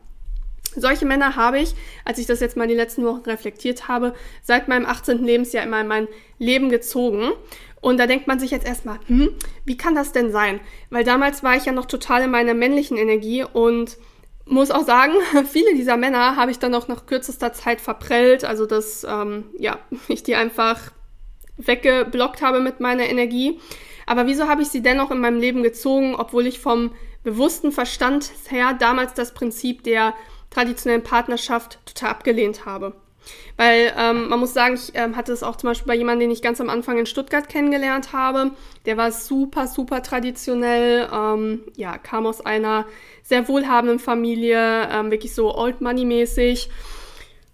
Solche 0.76 1.06
Männer 1.06 1.36
habe 1.36 1.60
ich, 1.60 1.74
als 2.06 2.18
ich 2.18 2.28
das 2.28 2.40
jetzt 2.40 2.56
mal 2.56 2.68
die 2.68 2.76
letzten 2.76 3.04
Wochen 3.04 3.30
reflektiert 3.30 3.90
habe, 3.90 4.14
seit 4.42 4.70
meinem 4.70 4.86
18. 4.86 5.24
Lebensjahr 5.24 5.66
immer 5.66 5.82
in 5.82 5.88
mein 5.88 6.08
Leben 6.40 6.70
gezogen. 6.70 7.32
Und 7.82 8.00
da 8.00 8.08
denkt 8.08 8.28
man 8.28 8.40
sich 8.40 8.52
jetzt 8.52 8.66
erstmal, 8.66 9.00
hm, 9.08 9.32
wie 9.66 9.76
kann 9.76 9.96
das 9.96 10.14
denn 10.14 10.32
sein? 10.32 10.62
Weil 10.90 11.04
damals 11.04 11.44
war 11.44 11.58
ich 11.58 11.66
ja 11.66 11.74
noch 11.74 11.88
total 11.88 12.24
in 12.24 12.32
meiner 12.32 12.54
männlichen 12.54 12.96
Energie 12.96 13.44
und 13.44 13.98
muss 14.46 14.72
auch 14.72 14.86
sagen, 14.86 15.14
viele 15.52 15.76
dieser 15.76 15.98
Männer 15.98 16.36
habe 16.36 16.52
ich 16.52 16.60
dann 16.60 16.76
auch 16.76 16.88
nach 16.88 17.06
kürzester 17.06 17.54
Zeit 17.54 17.82
verprellt. 17.82 18.44
Also, 18.44 18.66
dass 18.66 19.04
ähm, 19.04 19.46
ja, 19.58 19.80
ich 20.08 20.24
die 20.24 20.36
einfach 20.36 20.92
weggeblockt 21.58 22.42
habe 22.42 22.60
mit 22.60 22.80
meiner 22.80 23.08
Energie. 23.08 23.60
Aber 24.06 24.26
wieso 24.26 24.48
habe 24.48 24.62
ich 24.62 24.70
sie 24.70 24.82
dennoch 24.82 25.12
in 25.12 25.20
meinem 25.20 25.40
Leben 25.40 25.64
gezogen, 25.64 26.16
obwohl 26.16 26.48
ich 26.48 26.60
vom 26.60 26.92
bewussten 27.24 27.72
Verstand 27.72 28.32
her 28.50 28.76
damals 28.78 29.14
das 29.14 29.34
Prinzip 29.34 29.84
der 29.84 30.14
traditionellen 30.50 31.04
Partnerschaft 31.04 31.80
total 31.86 32.10
abgelehnt 32.10 32.66
habe? 32.66 32.94
Weil 33.58 33.94
ähm, 33.98 34.30
man 34.30 34.40
muss 34.40 34.54
sagen, 34.54 34.76
ich 34.76 34.92
ähm, 34.96 35.16
hatte 35.16 35.32
es 35.32 35.44
auch 35.44 35.56
zum 35.56 35.70
Beispiel 35.70 35.88
bei 35.88 35.96
jemandem, 35.96 36.28
den 36.28 36.32
ich 36.32 36.42
ganz 36.42 36.60
am 36.62 36.70
Anfang 36.70 36.98
in 36.98 37.06
Stuttgart 37.06 37.48
kennengelernt 37.48 38.14
habe. 38.14 38.52
Der 38.86 38.98
war 38.98 39.12
super, 39.12 39.68
super 39.68 40.02
traditionell, 40.02 41.08
ähm, 41.14 41.62
ja, 41.76 41.98
kam 41.98 42.26
aus 42.26 42.46
einer 42.46 42.86
sehr 43.24 43.48
wohlhabenden 43.48 44.00
Familie, 44.00 44.90
ähm, 44.92 45.12
wirklich 45.12 45.36
so 45.36 45.56
Old 45.56 45.82
Money 45.82 46.06
mäßig. 46.06 46.70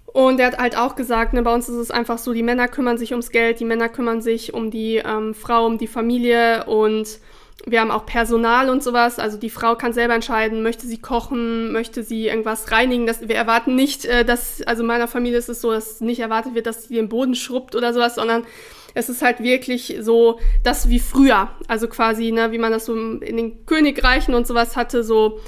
Und 0.06 0.40
er 0.40 0.48
hat 0.48 0.58
halt 0.58 0.78
auch 0.78 0.96
gesagt, 0.96 1.34
ne, 1.34 1.44
bei 1.44 1.54
uns 1.54 1.70
ist 1.70 1.76
es 1.76 1.92
einfach 1.92 2.18
so, 2.18 2.34
die 2.34 2.42
Männer 2.42 2.68
kümmern 2.68 2.98
sich 2.98 3.12
ums 3.12 3.30
Geld, 3.30 3.60
die 3.60 3.66
Männer 3.66 3.90
kümmern 3.90 4.22
sich 4.22 4.54
um 4.54 4.72
die 4.72 4.96
ähm, 4.96 5.36
Frau, 5.36 5.66
um 5.66 5.78
die 5.78 5.88
Familie 5.88 6.66
und 6.66 7.20
wir 7.66 7.82
haben 7.82 7.92
auch 7.92 8.06
Personal 8.06 8.70
und 8.70 8.84
sowas. 8.84 9.20
Also 9.20 9.38
die 9.38 9.50
Frau 9.50 9.76
kann 9.76 9.94
selber 9.94 10.14
entscheiden, 10.14 10.64
möchte 10.64 10.88
sie 10.88 11.00
kochen, 11.00 11.72
möchte 11.72 12.04
sie 12.04 12.28
irgendwas 12.28 12.72
reinigen. 12.72 13.08
Das, 13.08 13.28
wir 13.28 13.36
erwarten 13.36 13.76
nicht, 13.76 14.06
äh, 14.06 14.24
dass, 14.24 14.62
also 14.62 14.84
in 14.84 14.88
meiner 14.88 15.08
Familie 15.08 15.38
ist 15.38 15.50
es 15.50 15.62
so, 15.62 15.72
dass 15.72 16.02
nicht 16.02 16.20
erwartet 16.20 16.56
wird, 16.56 16.68
dass 16.68 16.84
sie 16.84 16.96
den 16.96 17.10
Boden 17.10 17.36
schrubbt 17.36 17.76
oder 17.76 17.94
sowas, 17.94 18.16
sondern 18.16 18.46
es 18.94 19.10
ist 19.10 19.22
halt 19.22 19.42
wirklich 19.42 19.98
so, 20.00 20.40
das 20.64 20.90
wie 20.90 21.00
früher. 21.00 21.50
Also 21.68 21.88
quasi, 21.88 22.32
ne, 22.32 22.52
wie 22.52 22.58
man 22.58 22.72
das 22.72 22.86
so 22.86 22.96
in 22.96 23.38
den 23.38 23.66
Königreichen 23.66 24.34
und 24.34 24.48
sowas 24.48 24.76
hatte, 24.76 25.04
so 25.04 25.40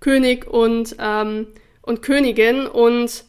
König 0.00 0.46
und, 0.46 0.96
ähm, 0.98 1.48
und 1.82 2.02
Königin. 2.02 2.66
Und 2.66 3.24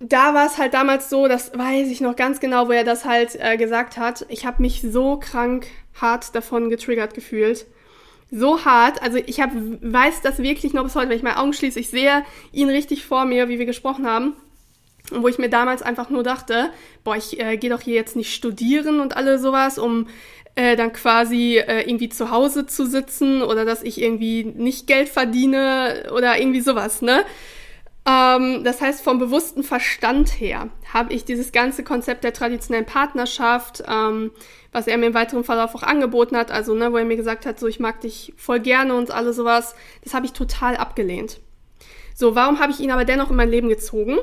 da 0.00 0.34
war 0.34 0.46
es 0.46 0.58
halt 0.58 0.74
damals 0.74 1.10
so, 1.10 1.28
das 1.28 1.56
weiß 1.56 1.88
ich 1.88 2.00
noch 2.00 2.16
ganz 2.16 2.40
genau, 2.40 2.68
wo 2.68 2.72
er 2.72 2.84
das 2.84 3.04
halt 3.04 3.36
äh, 3.40 3.56
gesagt 3.56 3.98
hat. 3.98 4.26
Ich 4.28 4.46
habe 4.46 4.62
mich 4.62 4.82
so 4.82 5.18
krank 5.18 5.66
hart 6.00 6.34
davon 6.34 6.70
getriggert 6.70 7.14
gefühlt. 7.14 7.66
So 8.30 8.64
hart. 8.64 9.02
Also 9.02 9.18
ich 9.18 9.40
hab, 9.40 9.50
weiß 9.54 10.20
das 10.22 10.38
wirklich 10.38 10.74
noch 10.74 10.84
bis 10.84 10.94
heute, 10.94 11.08
wenn 11.08 11.16
ich 11.16 11.22
meine 11.22 11.38
Augen 11.38 11.52
schließe. 11.52 11.80
Ich 11.80 11.88
sehe 11.88 12.24
ihn 12.52 12.68
richtig 12.68 13.04
vor 13.04 13.24
mir, 13.24 13.48
wie 13.48 13.58
wir 13.58 13.66
gesprochen 13.66 14.06
haben. 14.06 14.34
Und 15.10 15.22
wo 15.22 15.28
ich 15.28 15.38
mir 15.38 15.48
damals 15.48 15.80
einfach 15.80 16.10
nur 16.10 16.22
dachte, 16.22 16.70
boah, 17.02 17.16
ich 17.16 17.40
äh, 17.40 17.56
gehe 17.56 17.70
doch 17.70 17.80
hier 17.80 17.94
jetzt 17.94 18.14
nicht 18.14 18.34
studieren 18.34 19.00
und 19.00 19.16
alle 19.16 19.38
sowas, 19.38 19.78
um 19.78 20.06
äh, 20.54 20.76
dann 20.76 20.92
quasi 20.92 21.56
äh, 21.58 21.88
irgendwie 21.88 22.08
zu 22.08 22.30
Hause 22.30 22.66
zu 22.66 22.84
sitzen 22.84 23.42
oder 23.42 23.64
dass 23.64 23.82
ich 23.82 24.02
irgendwie 24.02 24.44
nicht 24.44 24.86
Geld 24.86 25.08
verdiene 25.08 26.10
oder 26.14 26.38
irgendwie 26.38 26.60
sowas, 26.60 27.00
ne? 27.00 27.24
Ähm, 28.08 28.64
das 28.64 28.80
heißt, 28.80 29.02
vom 29.02 29.18
bewussten 29.18 29.62
Verstand 29.62 30.40
her 30.40 30.70
habe 30.92 31.12
ich 31.12 31.24
dieses 31.24 31.52
ganze 31.52 31.84
Konzept 31.84 32.24
der 32.24 32.32
traditionellen 32.32 32.86
Partnerschaft, 32.86 33.82
ähm, 33.86 34.30
was 34.72 34.86
er 34.86 34.96
mir 34.96 35.06
im 35.06 35.14
weiteren 35.14 35.44
Verlauf 35.44 35.74
auch 35.74 35.82
angeboten 35.82 36.36
hat, 36.36 36.50
also 36.50 36.74
ne, 36.74 36.92
wo 36.92 36.96
er 36.96 37.04
mir 37.04 37.16
gesagt 37.16 37.44
hat, 37.44 37.60
so 37.60 37.66
ich 37.66 37.80
mag 37.80 38.00
dich 38.00 38.32
voll 38.36 38.60
gerne 38.60 38.94
und 38.94 39.10
alles 39.10 39.36
sowas, 39.36 39.74
das 40.04 40.14
habe 40.14 40.24
ich 40.24 40.32
total 40.32 40.76
abgelehnt. 40.76 41.40
So, 42.14 42.34
warum 42.34 42.60
habe 42.60 42.72
ich 42.72 42.80
ihn 42.80 42.90
aber 42.90 43.04
dennoch 43.04 43.30
in 43.30 43.36
mein 43.36 43.50
Leben 43.50 43.68
gezogen? 43.68 44.18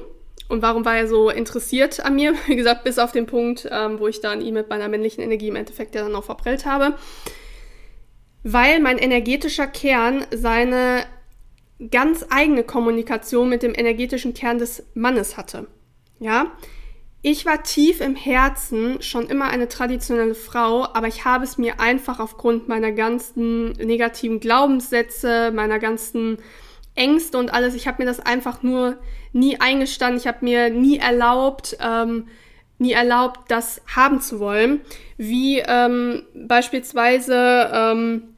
Und 0.48 0.62
warum 0.62 0.86
war 0.86 0.98
er 0.98 1.08
so 1.08 1.30
interessiert 1.30 2.04
an 2.04 2.16
mir? 2.16 2.34
Wie 2.48 2.56
gesagt, 2.56 2.84
bis 2.84 2.98
auf 2.98 3.12
den 3.12 3.28
Punkt, 3.28 3.68
ähm, 3.72 4.00
wo 4.00 4.08
ich 4.08 4.20
dann 4.20 4.42
ihn 4.42 4.56
mit 4.56 4.70
meiner 4.70 4.90
männlichen 4.90 5.24
Energie 5.24 5.48
im 5.48 5.56
Endeffekt 5.56 5.96
ja 5.96 6.02
dann 6.02 6.16
auch 6.16 6.24
verprellt 6.24 6.66
habe. 6.66 6.96
Weil 8.44 8.80
mein 8.80 8.98
energetischer 8.98 9.68
Kern 9.68 10.26
seine 10.32 11.06
ganz 11.92 12.26
eigene 12.30 12.64
Kommunikation 12.64 13.50
mit 13.50 13.64
dem 13.64 13.74
energetischen 13.76 14.34
Kern 14.34 14.60
des 14.60 14.84
Mannes 14.94 15.38
hatte. 15.38 15.68
Ja, 16.20 16.52
ich 17.28 17.46
war 17.46 17.64
tief 17.64 18.02
im 18.02 18.16
Herzen 18.16 19.02
schon 19.02 19.28
immer 19.28 19.46
eine 19.50 19.68
traditionelle 19.68 20.36
Frau, 20.36 20.86
aber 20.94 21.08
ich 21.08 21.26
habe 21.26 21.44
es 21.44 21.58
mir 21.58 21.80
einfach 21.80 22.20
aufgrund 22.20 22.68
meiner 22.68 22.92
ganzen 22.92 23.72
negativen 23.72 24.40
Glaubenssätze, 24.40 25.52
meiner 25.52 25.80
ganzen 25.80 26.38
Ängste 26.94 27.40
und 27.40 27.52
alles, 27.52 27.74
ich 27.74 27.88
habe 27.88 28.04
mir 28.04 28.06
das 28.08 28.20
einfach 28.20 28.62
nur 28.62 28.98
nie 29.34 29.60
eingestanden, 29.60 30.20
ich 30.20 30.28
habe 30.28 30.46
mir 30.46 30.70
nie 30.70 30.98
erlaubt, 30.98 31.76
ähm, 31.82 32.28
nie 32.78 32.94
erlaubt, 32.94 33.50
das 33.50 33.82
haben 33.94 34.22
zu 34.22 34.40
wollen, 34.40 34.82
wie 35.18 35.64
ähm, 35.66 36.24
beispielsweise 36.36 37.72
ähm, 37.74 38.36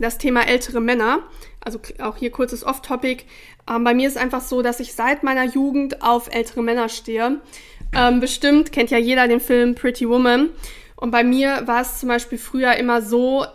das 0.00 0.18
Thema 0.18 0.46
ältere 0.46 0.80
Männer. 0.80 1.20
Also 1.60 1.80
auch 2.00 2.16
hier 2.16 2.30
kurzes 2.30 2.64
Off-Topic. 2.64 3.24
Ähm, 3.68 3.84
bei 3.84 3.94
mir 3.94 4.08
ist 4.08 4.16
einfach 4.16 4.40
so, 4.40 4.62
dass 4.62 4.80
ich 4.80 4.94
seit 4.94 5.22
meiner 5.22 5.44
Jugend 5.44 6.02
auf 6.02 6.32
ältere 6.32 6.62
Männer 6.62 6.88
stehe. 6.88 7.40
Ähm, 7.94 8.20
bestimmt 8.20 8.72
kennt 8.72 8.90
ja 8.90 8.98
jeder 8.98 9.28
den 9.28 9.40
Film 9.40 9.74
Pretty 9.74 10.08
Woman. 10.08 10.50
Und 10.96 11.10
bei 11.10 11.22
mir 11.24 11.62
war 11.66 11.82
es 11.82 12.00
zum 12.00 12.08
Beispiel 12.08 12.38
früher 12.38 12.74
immer 12.74 13.02
so, 13.02 13.46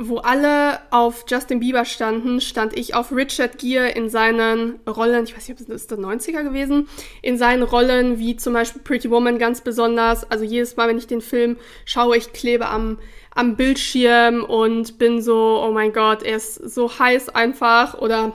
wo 0.00 0.18
alle 0.18 0.78
auf 0.90 1.24
Justin 1.28 1.58
Bieber 1.58 1.84
standen, 1.84 2.40
stand 2.40 2.78
ich 2.78 2.94
auf 2.94 3.10
Richard 3.10 3.58
Gere 3.58 3.90
in 3.90 4.08
seinen 4.08 4.78
Rollen, 4.86 5.24
ich 5.24 5.36
weiß 5.36 5.48
nicht, 5.48 5.60
ob 5.60 5.68
es 5.68 5.88
der 5.88 5.98
90er 5.98 6.44
gewesen, 6.44 6.88
in 7.20 7.36
seinen 7.36 7.64
Rollen 7.64 8.20
wie 8.20 8.36
zum 8.36 8.52
Beispiel 8.52 8.80
Pretty 8.80 9.10
Woman 9.10 9.40
ganz 9.40 9.60
besonders. 9.60 10.30
Also 10.30 10.44
jedes 10.44 10.76
Mal, 10.76 10.88
wenn 10.88 10.98
ich 10.98 11.08
den 11.08 11.20
Film 11.20 11.56
schaue, 11.84 12.16
ich 12.16 12.32
klebe 12.32 12.68
am, 12.68 12.98
am 13.34 13.56
Bildschirm 13.56 14.44
und 14.44 14.98
bin 14.98 15.20
so, 15.20 15.60
oh 15.66 15.72
mein 15.72 15.92
Gott, 15.92 16.22
er 16.22 16.36
ist 16.36 16.54
so 16.54 16.96
heiß 16.96 17.30
einfach. 17.30 17.98
Oder 17.98 18.34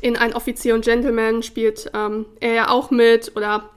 in 0.00 0.16
Ein 0.16 0.34
Offizier 0.34 0.74
und 0.74 0.84
Gentleman 0.84 1.44
spielt 1.44 1.88
ähm, 1.94 2.26
er 2.40 2.52
ja 2.52 2.68
auch 2.68 2.90
mit. 2.90 3.30
Oder 3.36 3.70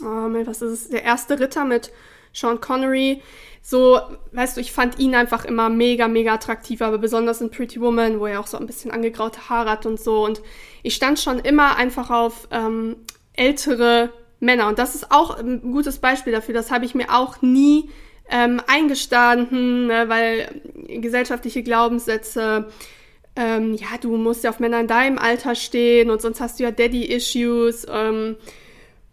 ähm, 0.00 0.36
was 0.44 0.60
ist 0.60 0.72
es, 0.72 0.88
der 0.88 1.04
erste 1.04 1.38
Ritter 1.38 1.64
mit 1.64 1.92
Sean 2.32 2.60
Connery 2.60 3.22
so, 3.70 4.00
weißt 4.32 4.56
du, 4.56 4.62
ich 4.62 4.72
fand 4.72 4.98
ihn 4.98 5.14
einfach 5.14 5.44
immer 5.44 5.68
mega, 5.68 6.08
mega 6.08 6.32
attraktiv, 6.32 6.80
aber 6.80 6.96
besonders 6.96 7.42
in 7.42 7.50
Pretty 7.50 7.82
Woman, 7.82 8.18
wo 8.18 8.24
er 8.24 8.40
auch 8.40 8.46
so 8.46 8.56
ein 8.56 8.66
bisschen 8.66 8.90
angegraute 8.90 9.50
Haare 9.50 9.68
hat 9.68 9.84
und 9.84 10.00
so. 10.00 10.24
Und 10.24 10.40
ich 10.82 10.94
stand 10.94 11.18
schon 11.18 11.38
immer 11.38 11.76
einfach 11.76 12.08
auf 12.08 12.48
ähm, 12.50 12.96
ältere 13.34 14.10
Männer. 14.40 14.68
Und 14.68 14.78
das 14.78 14.94
ist 14.94 15.12
auch 15.12 15.36
ein 15.38 15.60
gutes 15.60 15.98
Beispiel 15.98 16.32
dafür. 16.32 16.54
Das 16.54 16.70
habe 16.70 16.86
ich 16.86 16.94
mir 16.94 17.14
auch 17.14 17.42
nie 17.42 17.90
ähm, 18.30 18.62
eingestanden, 18.66 19.88
ne, 19.88 20.08
weil 20.08 20.62
gesellschaftliche 20.86 21.62
Glaubenssätze, 21.62 22.68
ähm, 23.36 23.74
ja, 23.74 23.98
du 24.00 24.16
musst 24.16 24.44
ja 24.44 24.50
auf 24.50 24.60
Männer 24.60 24.80
in 24.80 24.86
deinem 24.86 25.18
Alter 25.18 25.54
stehen 25.54 26.08
und 26.08 26.22
sonst 26.22 26.40
hast 26.40 26.58
du 26.58 26.62
ja 26.62 26.70
Daddy-Issues. 26.70 27.86
Ähm, 27.90 28.36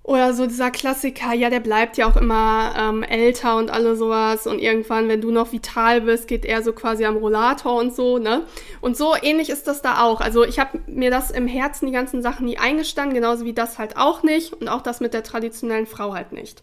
oder 0.06 0.36
so 0.36 0.46
dieser 0.46 0.70
Klassiker, 0.70 1.34
ja, 1.34 1.50
der 1.50 1.62
bleibt 1.62 1.98
ja 1.98 2.08
auch 2.08 2.16
immer 2.16 2.76
ähm, 2.78 3.02
älter 3.02 3.58
und 3.58 3.72
alle 3.72 3.96
sowas. 3.96 4.46
Und 4.46 4.60
irgendwann, 4.60 5.10
wenn 5.10 5.20
du 5.20 5.32
noch 5.32 5.52
vital 5.52 6.02
bist, 6.02 6.28
geht 6.28 6.46
er 6.46 6.62
so 6.62 6.74
quasi 6.74 7.06
am 7.06 7.18
Rollator 7.18 7.76
und 7.80 7.96
so, 7.96 8.20
ne? 8.20 8.44
Und 8.82 8.96
so 8.96 9.16
ähnlich 9.20 9.50
ist 9.50 9.66
das 9.66 9.82
da 9.82 10.04
auch. 10.04 10.22
Also 10.22 10.44
ich 10.44 10.60
habe 10.60 10.80
mir 10.86 11.10
das 11.10 11.32
im 11.32 11.48
Herzen, 11.48 11.88
die 11.88 11.92
ganzen 11.92 12.22
Sachen 12.22 12.46
nie 12.46 12.60
eingestanden, 12.60 13.16
genauso 13.16 13.46
wie 13.46 13.54
das 13.54 13.80
halt 13.80 13.98
auch 13.98 14.22
nicht. 14.22 14.54
Und 14.54 14.68
auch 14.68 14.82
das 14.82 15.00
mit 15.00 15.16
der 15.16 15.24
traditionellen 15.24 15.88
Frau 15.88 16.14
halt 16.14 16.34
nicht. 16.34 16.62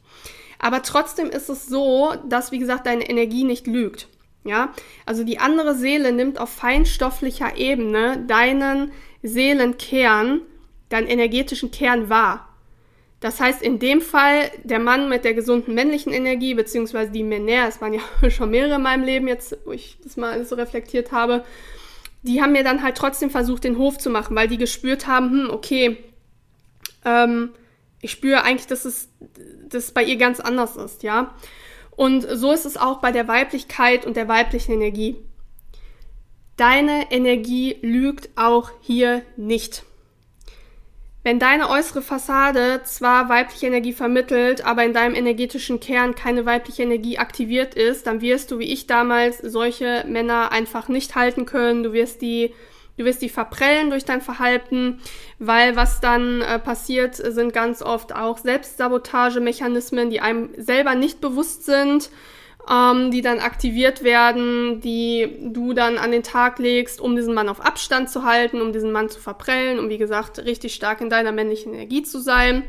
Aber 0.60 0.82
trotzdem 0.82 1.28
ist 1.28 1.48
es 1.48 1.66
so, 1.66 2.14
dass, 2.28 2.52
wie 2.52 2.60
gesagt, 2.60 2.86
deine 2.86 3.10
Energie 3.10 3.42
nicht 3.42 3.66
lügt. 3.66 4.06
Ja, 4.44 4.72
also 5.04 5.24
die 5.24 5.40
andere 5.40 5.74
Seele 5.74 6.12
nimmt 6.12 6.38
auf 6.38 6.48
feinstofflicher 6.48 7.56
Ebene 7.56 8.24
deinen 8.28 8.92
Seelenkern, 9.24 10.42
deinen 10.90 11.08
energetischen 11.08 11.72
Kern 11.72 12.08
wahr. 12.08 12.51
Das 13.22 13.38
heißt, 13.38 13.62
in 13.62 13.78
dem 13.78 14.00
Fall 14.00 14.50
der 14.64 14.80
Mann 14.80 15.08
mit 15.08 15.24
der 15.24 15.32
gesunden 15.32 15.74
männlichen 15.74 16.12
Energie, 16.12 16.54
beziehungsweise 16.54 17.12
die 17.12 17.22
Männer, 17.22 17.68
es 17.68 17.80
waren 17.80 17.94
ja 17.94 18.00
schon 18.30 18.50
mehrere 18.50 18.74
in 18.74 18.82
meinem 18.82 19.04
Leben 19.04 19.28
jetzt, 19.28 19.56
wo 19.64 19.70
ich 19.70 19.96
das 20.02 20.16
mal 20.16 20.32
alles 20.32 20.48
so 20.48 20.56
reflektiert 20.56 21.12
habe, 21.12 21.44
die 22.22 22.42
haben 22.42 22.50
mir 22.50 22.64
dann 22.64 22.82
halt 22.82 22.96
trotzdem 22.96 23.30
versucht, 23.30 23.62
den 23.62 23.78
Hof 23.78 23.96
zu 23.96 24.10
machen, 24.10 24.34
weil 24.34 24.48
die 24.48 24.58
gespürt 24.58 25.06
haben, 25.06 25.30
hm, 25.30 25.50
okay, 25.50 25.98
ähm, 27.04 27.50
ich 28.00 28.10
spüre 28.10 28.42
eigentlich, 28.42 28.66
dass 28.66 28.84
es 28.84 29.08
dass 29.68 29.92
bei 29.92 30.02
ihr 30.02 30.16
ganz 30.16 30.40
anders 30.40 30.76
ist, 30.76 31.04
ja. 31.04 31.34
Und 31.94 32.22
so 32.22 32.52
ist 32.52 32.66
es 32.66 32.76
auch 32.76 33.00
bei 33.00 33.12
der 33.12 33.28
Weiblichkeit 33.28 34.04
und 34.04 34.16
der 34.16 34.26
weiblichen 34.26 34.72
Energie. 34.72 35.16
Deine 36.56 37.12
Energie 37.12 37.76
lügt 37.82 38.30
auch 38.34 38.70
hier 38.80 39.22
nicht. 39.36 39.84
Wenn 41.24 41.38
deine 41.38 41.70
äußere 41.70 42.02
Fassade 42.02 42.80
zwar 42.82 43.28
weibliche 43.28 43.66
Energie 43.66 43.92
vermittelt, 43.92 44.64
aber 44.66 44.84
in 44.84 44.92
deinem 44.92 45.14
energetischen 45.14 45.78
Kern 45.78 46.16
keine 46.16 46.46
weibliche 46.46 46.82
Energie 46.82 47.18
aktiviert 47.18 47.76
ist, 47.76 48.08
dann 48.08 48.20
wirst 48.20 48.50
du, 48.50 48.58
wie 48.58 48.72
ich 48.72 48.88
damals, 48.88 49.38
solche 49.38 50.04
Männer 50.08 50.50
einfach 50.50 50.88
nicht 50.88 51.14
halten 51.14 51.46
können. 51.46 51.84
Du 51.84 51.92
wirst 51.92 52.22
die, 52.22 52.52
du 52.96 53.04
wirst 53.04 53.22
die 53.22 53.28
verprellen 53.28 53.90
durch 53.90 54.04
dein 54.04 54.20
Verhalten, 54.20 55.00
weil 55.38 55.76
was 55.76 56.00
dann 56.00 56.40
äh, 56.40 56.58
passiert, 56.58 57.14
sind 57.14 57.52
ganz 57.52 57.82
oft 57.82 58.12
auch 58.12 58.38
Selbstsabotagemechanismen, 58.38 60.10
die 60.10 60.20
einem 60.20 60.50
selber 60.56 60.96
nicht 60.96 61.20
bewusst 61.20 61.64
sind 61.64 62.10
ähm, 62.70 63.10
die 63.10 63.22
dann 63.22 63.40
aktiviert 63.40 64.02
werden, 64.02 64.80
die 64.80 65.28
du 65.52 65.72
dann 65.72 65.98
an 65.98 66.12
den 66.12 66.22
Tag 66.22 66.58
legst, 66.58 67.00
um 67.00 67.16
diesen 67.16 67.34
Mann 67.34 67.48
auf 67.48 67.60
Abstand 67.60 68.10
zu 68.10 68.24
halten, 68.24 68.60
um 68.60 68.72
diesen 68.72 68.92
Mann 68.92 69.08
zu 69.08 69.20
verprellen, 69.20 69.78
um 69.78 69.88
wie 69.88 69.98
gesagt 69.98 70.38
richtig 70.38 70.74
stark 70.74 71.00
in 71.00 71.10
deiner 71.10 71.32
männlichen 71.32 71.74
Energie 71.74 72.02
zu 72.02 72.20
sein. 72.20 72.64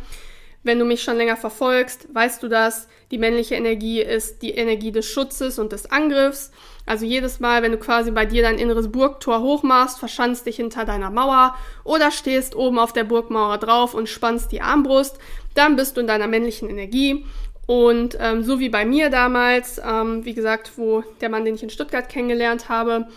Wenn 0.66 0.80
du 0.80 0.86
mich 0.86 1.04
schon 1.04 1.18
länger 1.18 1.36
verfolgst, 1.36 2.08
weißt 2.14 2.42
du 2.42 2.48
das. 2.48 2.88
Die 3.12 3.18
männliche 3.18 3.56
Energie 3.56 4.02
ist 4.02 4.42
die 4.42 4.52
Energie 4.52 4.94
des 4.94 5.06
Schutzes 5.06 5.60
und 5.60 5.74
des 5.74 5.92
Angriffs. 5.92 6.52
Also 6.86 7.06
jedes 7.06 7.42
Mal, 7.42 7.62
wenn 7.64 7.74
du 7.74 7.78
quasi 7.78 8.12
bei 8.12 8.26
dir 8.26 8.44
dein 8.44 8.58
inneres 8.58 8.90
Burgtor 8.90 9.42
hochmachst, 9.42 10.00
verschanzt 10.00 10.46
dich 10.46 10.56
hinter 10.56 10.86
deiner 10.86 11.10
Mauer 11.10 11.56
oder 11.84 12.12
stehst 12.12 12.56
oben 12.56 12.80
auf 12.80 12.94
der 12.94 13.04
Burgmauer 13.04 13.58
drauf 13.58 13.94
und 13.94 14.08
spannst 14.08 14.54
die 14.54 14.62
Armbrust, 14.62 15.18
dann 15.54 15.76
bist 15.76 15.98
du 15.98 16.02
in 16.02 16.08
deiner 16.08 16.28
männlichen 16.28 16.70
Energie 16.70 17.26
und 17.66 18.18
ähm, 18.20 18.44
so 18.44 18.60
wie 18.60 18.70
bei 18.70 18.86
mir 18.86 19.10
damals, 19.10 19.80
ähm, 19.84 20.26
wie 20.26 20.34
gesagt, 20.34 20.74
wo 20.76 21.04
der 21.22 21.30
Mann, 21.30 21.46
den 21.46 21.56
ich 21.56 21.64
in 21.64 21.70
Stuttgart 21.70 22.10
kennengelernt 22.10 22.68
habe, 22.70 23.08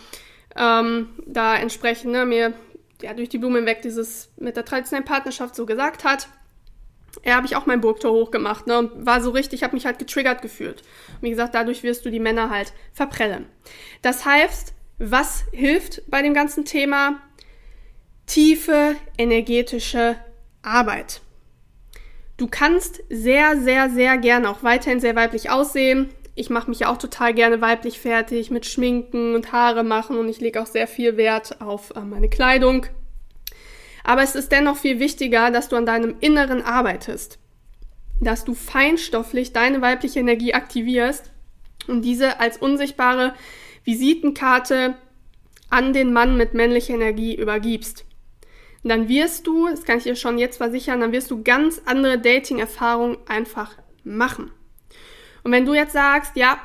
ähm, 0.55 1.09
da 1.25 1.57
entsprechend 1.57 2.13
ne, 2.13 2.25
mir 2.25 2.53
ja, 3.01 3.13
durch 3.13 3.29
die 3.29 3.37
Blume 3.37 3.65
weg 3.65 3.81
dieses 3.81 4.29
mit 4.37 4.55
der 4.55 4.65
traditionellen 4.65 5.05
Partnerschaft 5.05 5.55
so 5.55 5.65
gesagt 5.65 6.03
hat, 6.03 6.29
er 7.23 7.35
habe 7.35 7.45
ich 7.45 7.55
auch 7.55 7.65
mein 7.65 7.81
Burgtor 7.81 8.11
hochgemacht 8.11 8.67
ne, 8.67 8.77
und 8.77 9.05
war 9.05 9.21
so 9.21 9.31
richtig, 9.31 9.63
habe 9.63 9.75
mich 9.75 9.85
halt 9.85 9.99
getriggert 9.99 10.41
gefühlt. 10.41 10.81
Und 11.15 11.23
wie 11.23 11.29
gesagt, 11.29 11.55
dadurch 11.55 11.83
wirst 11.83 12.05
du 12.05 12.11
die 12.11 12.19
Männer 12.19 12.49
halt 12.49 12.73
verprellen. 12.93 13.47
Das 14.01 14.25
heißt, 14.25 14.73
was 14.99 15.43
hilft 15.51 16.03
bei 16.09 16.21
dem 16.21 16.33
ganzen 16.33 16.63
Thema? 16.65 17.21
Tiefe 18.25 18.95
energetische 19.17 20.17
Arbeit. 20.61 21.21
Du 22.37 22.45
kannst 22.45 23.03
sehr, 23.09 23.59
sehr, 23.59 23.89
sehr 23.89 24.17
gerne 24.17 24.49
auch 24.49 24.61
weiterhin 24.61 24.99
sehr 24.99 25.15
weiblich 25.15 25.49
aussehen. 25.49 26.09
Ich 26.35 26.51
mache 26.51 26.69
mich 26.69 26.81
ja 26.81 26.89
auch 26.89 26.97
total 26.97 27.33
gerne 27.33 27.61
weiblich 27.61 27.99
fertig 27.99 28.51
mit 28.51 28.67
Schminken 28.67 29.33
und 29.33 29.51
Haare 29.51 29.83
machen 29.83 30.19
und 30.19 30.29
ich 30.29 30.39
lege 30.39 30.61
auch 30.61 30.67
sehr 30.67 30.87
viel 30.87 31.17
Wert 31.17 31.61
auf 31.61 31.95
äh, 31.95 32.01
meine 32.01 32.29
Kleidung. 32.29 32.85
Aber 34.03 34.21
es 34.21 34.35
ist 34.35 34.51
dennoch 34.51 34.77
viel 34.77 34.99
wichtiger, 34.99 35.49
dass 35.49 35.67
du 35.67 35.75
an 35.75 35.87
deinem 35.87 36.15
Inneren 36.19 36.61
arbeitest. 36.61 37.39
Dass 38.21 38.45
du 38.45 38.53
feinstofflich 38.53 39.51
deine 39.51 39.81
weibliche 39.81 40.19
Energie 40.19 40.53
aktivierst 40.53 41.31
und 41.87 42.03
diese 42.03 42.39
als 42.39 42.57
unsichtbare 42.57 43.33
Visitenkarte 43.83 44.95
an 45.71 45.91
den 45.91 46.13
Mann 46.13 46.37
mit 46.37 46.53
männlicher 46.53 46.93
Energie 46.93 47.35
übergibst 47.35 48.06
dann 48.83 49.09
wirst 49.09 49.47
du, 49.47 49.67
das 49.67 49.83
kann 49.83 49.97
ich 49.97 50.03
dir 50.03 50.15
schon 50.15 50.37
jetzt 50.37 50.57
versichern, 50.57 51.01
dann 51.01 51.11
wirst 51.11 51.31
du 51.31 51.43
ganz 51.43 51.81
andere 51.85 52.19
Dating-Erfahrungen 52.19 53.17
einfach 53.27 53.75
machen. 54.03 54.51
Und 55.43 55.51
wenn 55.51 55.65
du 55.65 55.73
jetzt 55.73 55.93
sagst, 55.93 56.35
ja, 56.35 56.59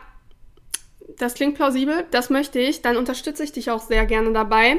das 1.19 1.35
klingt 1.35 1.55
plausibel, 1.55 2.05
das 2.11 2.31
möchte 2.31 2.59
ich, 2.59 2.83
dann 2.83 2.97
unterstütze 2.97 3.45
ich 3.45 3.53
dich 3.53 3.71
auch 3.71 3.81
sehr 3.81 4.07
gerne 4.07 4.33
dabei. 4.33 4.79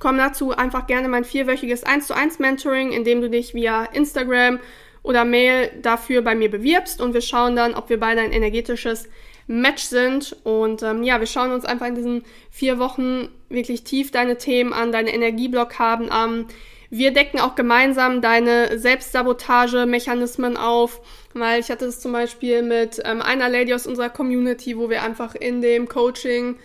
Komm 0.00 0.18
dazu 0.18 0.52
einfach 0.52 0.86
gerne 0.86 1.08
mein 1.08 1.24
vierwöchiges 1.24 1.84
1 1.84 2.08
zu 2.08 2.14
1 2.14 2.38
Mentoring, 2.38 2.92
in 2.92 3.04
dem 3.04 3.20
du 3.20 3.30
dich 3.30 3.54
via 3.54 3.84
Instagram 3.84 4.58
oder 5.02 5.24
Mail 5.24 5.70
dafür 5.82 6.22
bei 6.22 6.34
mir 6.34 6.50
bewirbst 6.50 7.00
und 7.00 7.14
wir 7.14 7.20
schauen 7.20 7.56
dann, 7.56 7.74
ob 7.74 7.90
wir 7.90 8.00
beide 8.00 8.22
ein 8.22 8.32
energetisches 8.32 9.08
Match 9.46 9.84
sind. 9.84 10.36
Und 10.44 10.82
ähm, 10.82 11.02
ja, 11.02 11.20
wir 11.20 11.26
schauen 11.26 11.52
uns 11.52 11.64
einfach 11.64 11.86
in 11.86 11.94
diesen 11.94 12.24
vier 12.50 12.78
Wochen 12.78 13.28
wirklich 13.54 13.84
tief 13.84 14.10
deine 14.10 14.38
Themen 14.38 14.72
an, 14.72 14.92
deine 14.92 15.12
Energieblockaden 15.12 16.10
an. 16.10 16.46
Wir 16.90 17.12
decken 17.12 17.40
auch 17.40 17.54
gemeinsam 17.54 18.20
deine 18.20 18.78
Selbstsabotage-Mechanismen 18.78 20.56
auf, 20.56 21.00
weil 21.32 21.60
ich 21.60 21.70
hatte 21.70 21.86
es 21.86 22.00
zum 22.00 22.12
Beispiel 22.12 22.62
mit 22.62 23.02
ähm, 23.04 23.20
einer 23.20 23.48
Lady 23.48 23.74
aus 23.74 23.86
unserer 23.86 24.10
Community, 24.10 24.78
wo 24.78 24.90
wir 24.90 25.02
einfach 25.02 25.34
in 25.34 25.60
dem 25.60 25.88
Coaching 25.88 26.56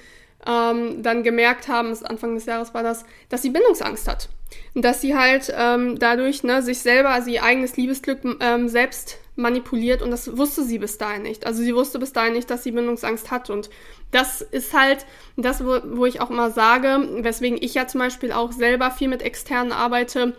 ähm, 0.46 1.02
dann 1.02 1.24
gemerkt 1.24 1.68
haben, 1.68 1.98
Anfang 2.04 2.36
des 2.36 2.46
Jahres 2.46 2.74
war 2.74 2.84
das, 2.84 3.06
dass 3.30 3.42
sie 3.42 3.50
Bindungsangst 3.50 4.08
hat. 4.08 4.30
Dass 4.76 5.02
sie 5.02 5.16
halt 5.16 5.54
ähm, 5.56 6.00
dadurch 6.00 6.44
ne, 6.44 6.62
sich 6.62 6.80
selber, 6.80 7.10
also 7.10 7.30
ihr 7.30 7.44
eigenes 7.44 7.78
Liebesglück 7.78 8.20
ähm, 8.40 8.68
selbst 8.68 9.20
manipuliert 9.36 10.02
und 10.02 10.12
das 10.12 10.38
wusste 10.38 10.64
sie 10.64 10.80
bis 10.80 10.98
dahin 10.98 11.24
nicht. 11.24 11.46
Also 11.46 11.64
sie 11.64 11.76
wusste 11.76 11.98
bis 11.98 12.14
dahin 12.14 12.34
nicht, 12.34 12.50
dass 12.50 12.64
sie 12.64 12.72
Bindungsangst 12.72 13.32
hat 13.32 13.50
und 13.50 13.70
das 14.12 14.42
ist 14.42 14.74
halt 14.74 15.06
das, 15.38 15.64
wo, 15.64 15.80
wo 15.86 16.06
ich 16.06 16.22
auch 16.22 16.30
immer 16.30 16.52
sage, 16.52 17.08
weswegen 17.22 17.58
ich 17.62 17.74
ja 17.74 17.88
zum 17.88 18.00
Beispiel 18.00 18.32
auch 18.32 18.52
selber 18.52 18.92
viel 18.92 19.08
mit 19.08 19.22
externen 19.22 19.72
arbeite. 19.72 20.36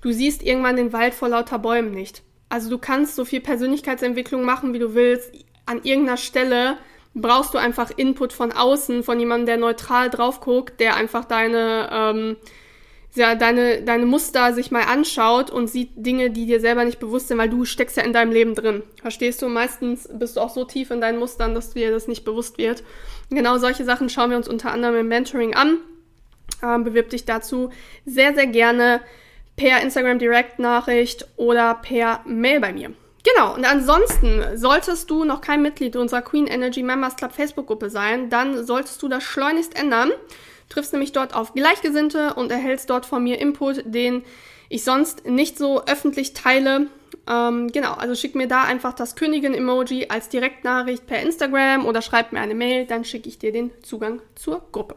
Du 0.00 0.12
siehst 0.12 0.42
irgendwann 0.42 0.76
den 0.76 0.92
Wald 0.92 1.14
vor 1.14 1.28
lauter 1.28 1.58
Bäumen 1.58 1.92
nicht. 1.92 2.22
Also 2.48 2.70
du 2.70 2.78
kannst 2.78 3.16
so 3.16 3.24
viel 3.24 3.40
Persönlichkeitsentwicklung 3.40 4.44
machen, 4.44 4.72
wie 4.72 4.78
du 4.78 4.94
willst. 4.94 5.32
An 5.66 5.82
irgendeiner 5.82 6.16
Stelle 6.16 6.78
brauchst 7.14 7.52
du 7.54 7.58
einfach 7.58 7.90
Input 7.96 8.32
von 8.32 8.52
außen, 8.52 9.02
von 9.02 9.18
jemandem, 9.18 9.46
der 9.46 9.56
neutral 9.58 10.08
drauf 10.10 10.40
guckt, 10.40 10.80
der 10.80 10.96
einfach 10.96 11.24
deine, 11.24 11.88
ähm, 11.92 12.36
ja, 13.14 13.34
deine, 13.34 13.82
deine 13.82 14.06
Muster 14.06 14.52
sich 14.52 14.70
mal 14.70 14.84
anschaut 14.84 15.50
und 15.50 15.68
sieht 15.68 15.90
Dinge, 15.96 16.30
die 16.30 16.46
dir 16.46 16.60
selber 16.60 16.84
nicht 16.84 16.98
bewusst 16.98 17.28
sind, 17.28 17.38
weil 17.38 17.48
du 17.48 17.64
steckst 17.64 17.96
ja 17.96 18.02
in 18.02 18.12
deinem 18.12 18.32
Leben 18.32 18.54
drin. 18.54 18.82
Verstehst 19.00 19.42
du? 19.42 19.48
Meistens 19.48 20.08
bist 20.12 20.36
du 20.36 20.40
auch 20.40 20.50
so 20.50 20.64
tief 20.64 20.90
in 20.90 21.00
deinen 21.00 21.18
Mustern, 21.18 21.54
dass 21.54 21.74
dir 21.74 21.90
das 21.90 22.06
nicht 22.06 22.24
bewusst 22.24 22.58
wird. 22.58 22.82
Genau 23.30 23.58
solche 23.58 23.84
Sachen 23.84 24.08
schauen 24.08 24.30
wir 24.30 24.36
uns 24.36 24.48
unter 24.48 24.72
anderem 24.72 24.96
im 24.96 25.08
Mentoring 25.08 25.54
an. 25.54 25.78
Ähm, 26.62 26.84
bewirb 26.84 27.10
dich 27.10 27.24
dazu 27.24 27.70
sehr, 28.04 28.34
sehr 28.34 28.46
gerne 28.46 29.00
per 29.56 29.82
Instagram 29.82 30.18
Direct 30.18 30.58
Nachricht 30.58 31.26
oder 31.36 31.74
per 31.74 32.20
Mail 32.24 32.60
bei 32.60 32.72
mir. 32.72 32.92
Genau, 33.24 33.54
und 33.54 33.64
ansonsten 33.64 34.56
solltest 34.56 35.10
du 35.10 35.24
noch 35.24 35.40
kein 35.40 35.60
Mitglied 35.60 35.96
unserer 35.96 36.22
Queen 36.22 36.46
Energy 36.46 36.82
Members 36.82 37.16
Club 37.16 37.32
Facebook-Gruppe 37.32 37.90
sein, 37.90 38.30
dann 38.30 38.64
solltest 38.64 39.02
du 39.02 39.08
das 39.08 39.24
schleunigst 39.24 39.78
ändern. 39.78 40.12
Triffst 40.68 40.92
nämlich 40.92 41.12
dort 41.12 41.34
auf 41.34 41.54
Gleichgesinnte 41.54 42.34
und 42.34 42.50
erhältst 42.50 42.90
dort 42.90 43.06
von 43.06 43.22
mir 43.22 43.40
Input, 43.40 43.82
den 43.86 44.24
ich 44.68 44.84
sonst 44.84 45.26
nicht 45.26 45.58
so 45.58 45.84
öffentlich 45.84 46.34
teile. 46.34 46.88
Ähm, 47.28 47.68
genau, 47.72 47.94
also 47.94 48.14
schick 48.14 48.34
mir 48.34 48.48
da 48.48 48.62
einfach 48.62 48.92
das 48.92 49.16
Königin-Emoji 49.16 50.08
als 50.08 50.28
Direktnachricht 50.28 51.06
per 51.06 51.20
Instagram 51.20 51.86
oder 51.86 52.02
schreib 52.02 52.32
mir 52.32 52.40
eine 52.40 52.54
Mail, 52.54 52.86
dann 52.86 53.04
schicke 53.04 53.28
ich 53.28 53.38
dir 53.38 53.52
den 53.52 53.70
Zugang 53.82 54.20
zur 54.34 54.62
Gruppe. 54.72 54.96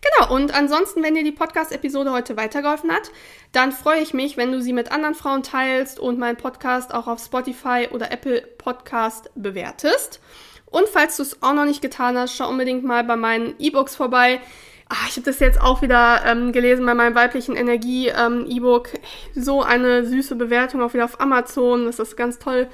Genau, 0.00 0.34
und 0.34 0.54
ansonsten, 0.54 1.02
wenn 1.02 1.14
dir 1.14 1.24
die 1.24 1.32
Podcast-Episode 1.32 2.12
heute 2.12 2.36
weitergeholfen 2.36 2.92
hat, 2.92 3.10
dann 3.52 3.72
freue 3.72 4.00
ich 4.00 4.14
mich, 4.14 4.36
wenn 4.36 4.52
du 4.52 4.62
sie 4.62 4.72
mit 4.72 4.92
anderen 4.92 5.14
Frauen 5.14 5.42
teilst 5.42 5.98
und 5.98 6.18
meinen 6.18 6.36
Podcast 6.36 6.94
auch 6.94 7.06
auf 7.06 7.20
Spotify 7.20 7.88
oder 7.90 8.12
Apple 8.12 8.42
Podcast 8.58 9.30
bewertest. 9.34 10.20
Und 10.66 10.88
falls 10.88 11.16
du 11.16 11.22
es 11.22 11.42
auch 11.42 11.54
noch 11.54 11.64
nicht 11.64 11.82
getan 11.82 12.16
hast, 12.16 12.36
schau 12.36 12.48
unbedingt 12.48 12.84
mal 12.84 13.04
bei 13.04 13.16
meinen 13.16 13.54
E-Books 13.58 13.96
vorbei. 13.96 14.40
Ach, 14.88 15.08
ich 15.08 15.16
habe 15.16 15.24
das 15.24 15.40
jetzt 15.40 15.60
auch 15.60 15.82
wieder 15.82 16.20
ähm, 16.24 16.52
gelesen 16.52 16.86
bei 16.86 16.94
meinem 16.94 17.16
weiblichen 17.16 17.56
Energie-E-Book. 17.56 18.94
Ähm, 18.94 19.42
so 19.42 19.62
eine 19.62 20.06
süße 20.06 20.36
Bewertung 20.36 20.80
auch 20.80 20.94
wieder 20.94 21.04
auf 21.04 21.20
Amazon. 21.20 21.86
Das 21.86 21.98
ist 21.98 22.16
ganz 22.16 22.38
toll, 22.38 22.68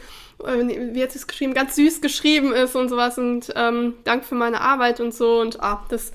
äh, 0.45 0.93
wie 0.93 1.03
hat 1.03 1.15
es 1.15 1.27
geschrieben, 1.27 1.55
ganz 1.55 1.75
süß 1.77 2.03
geschrieben 2.03 2.53
ist 2.53 2.77
und 2.77 2.91
sowas. 2.91 3.17
Und 3.17 3.51
ähm, 3.57 3.95
Dank 4.05 4.27
für 4.27 4.35
meine 4.35 4.61
Arbeit 4.61 5.01
und 5.01 5.15
so. 5.15 5.41
Und 5.41 5.63
ah, 5.63 5.83
das 5.89 6.13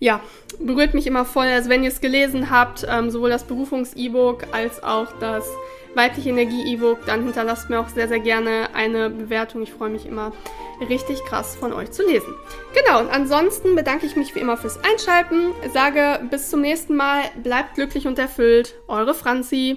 ja, 0.00 0.20
berührt 0.58 0.92
mich 0.92 1.06
immer 1.06 1.24
voll. 1.24 1.46
Also 1.46 1.70
wenn 1.70 1.82
ihr 1.82 1.90
es 1.90 2.02
gelesen 2.02 2.50
habt, 2.50 2.86
ähm, 2.86 3.10
sowohl 3.10 3.30
das 3.30 3.44
Berufungs-E-Book 3.44 4.48
als 4.52 4.82
auch 4.82 5.08
das 5.18 5.48
weibliche 5.98 6.30
Energie-E-Book, 6.30 7.04
dann 7.04 7.24
hinterlasst 7.24 7.68
mir 7.68 7.80
auch 7.80 7.88
sehr, 7.88 8.08
sehr 8.08 8.20
gerne 8.20 8.68
eine 8.72 9.10
Bewertung. 9.10 9.62
Ich 9.62 9.72
freue 9.72 9.90
mich 9.90 10.06
immer 10.06 10.32
richtig 10.88 11.22
krass 11.24 11.56
von 11.56 11.74
euch 11.74 11.90
zu 11.90 12.06
lesen. 12.06 12.34
Genau, 12.72 13.00
und 13.00 13.10
ansonsten 13.10 13.74
bedanke 13.74 14.06
ich 14.06 14.16
mich 14.16 14.34
wie 14.34 14.38
immer 14.38 14.56
fürs 14.56 14.78
Einschalten, 14.82 15.52
sage 15.74 16.20
bis 16.30 16.48
zum 16.48 16.60
nächsten 16.60 16.96
Mal, 16.96 17.22
bleibt 17.42 17.74
glücklich 17.74 18.06
und 18.06 18.18
erfüllt, 18.18 18.76
eure 18.86 19.12
Franzi. 19.12 19.76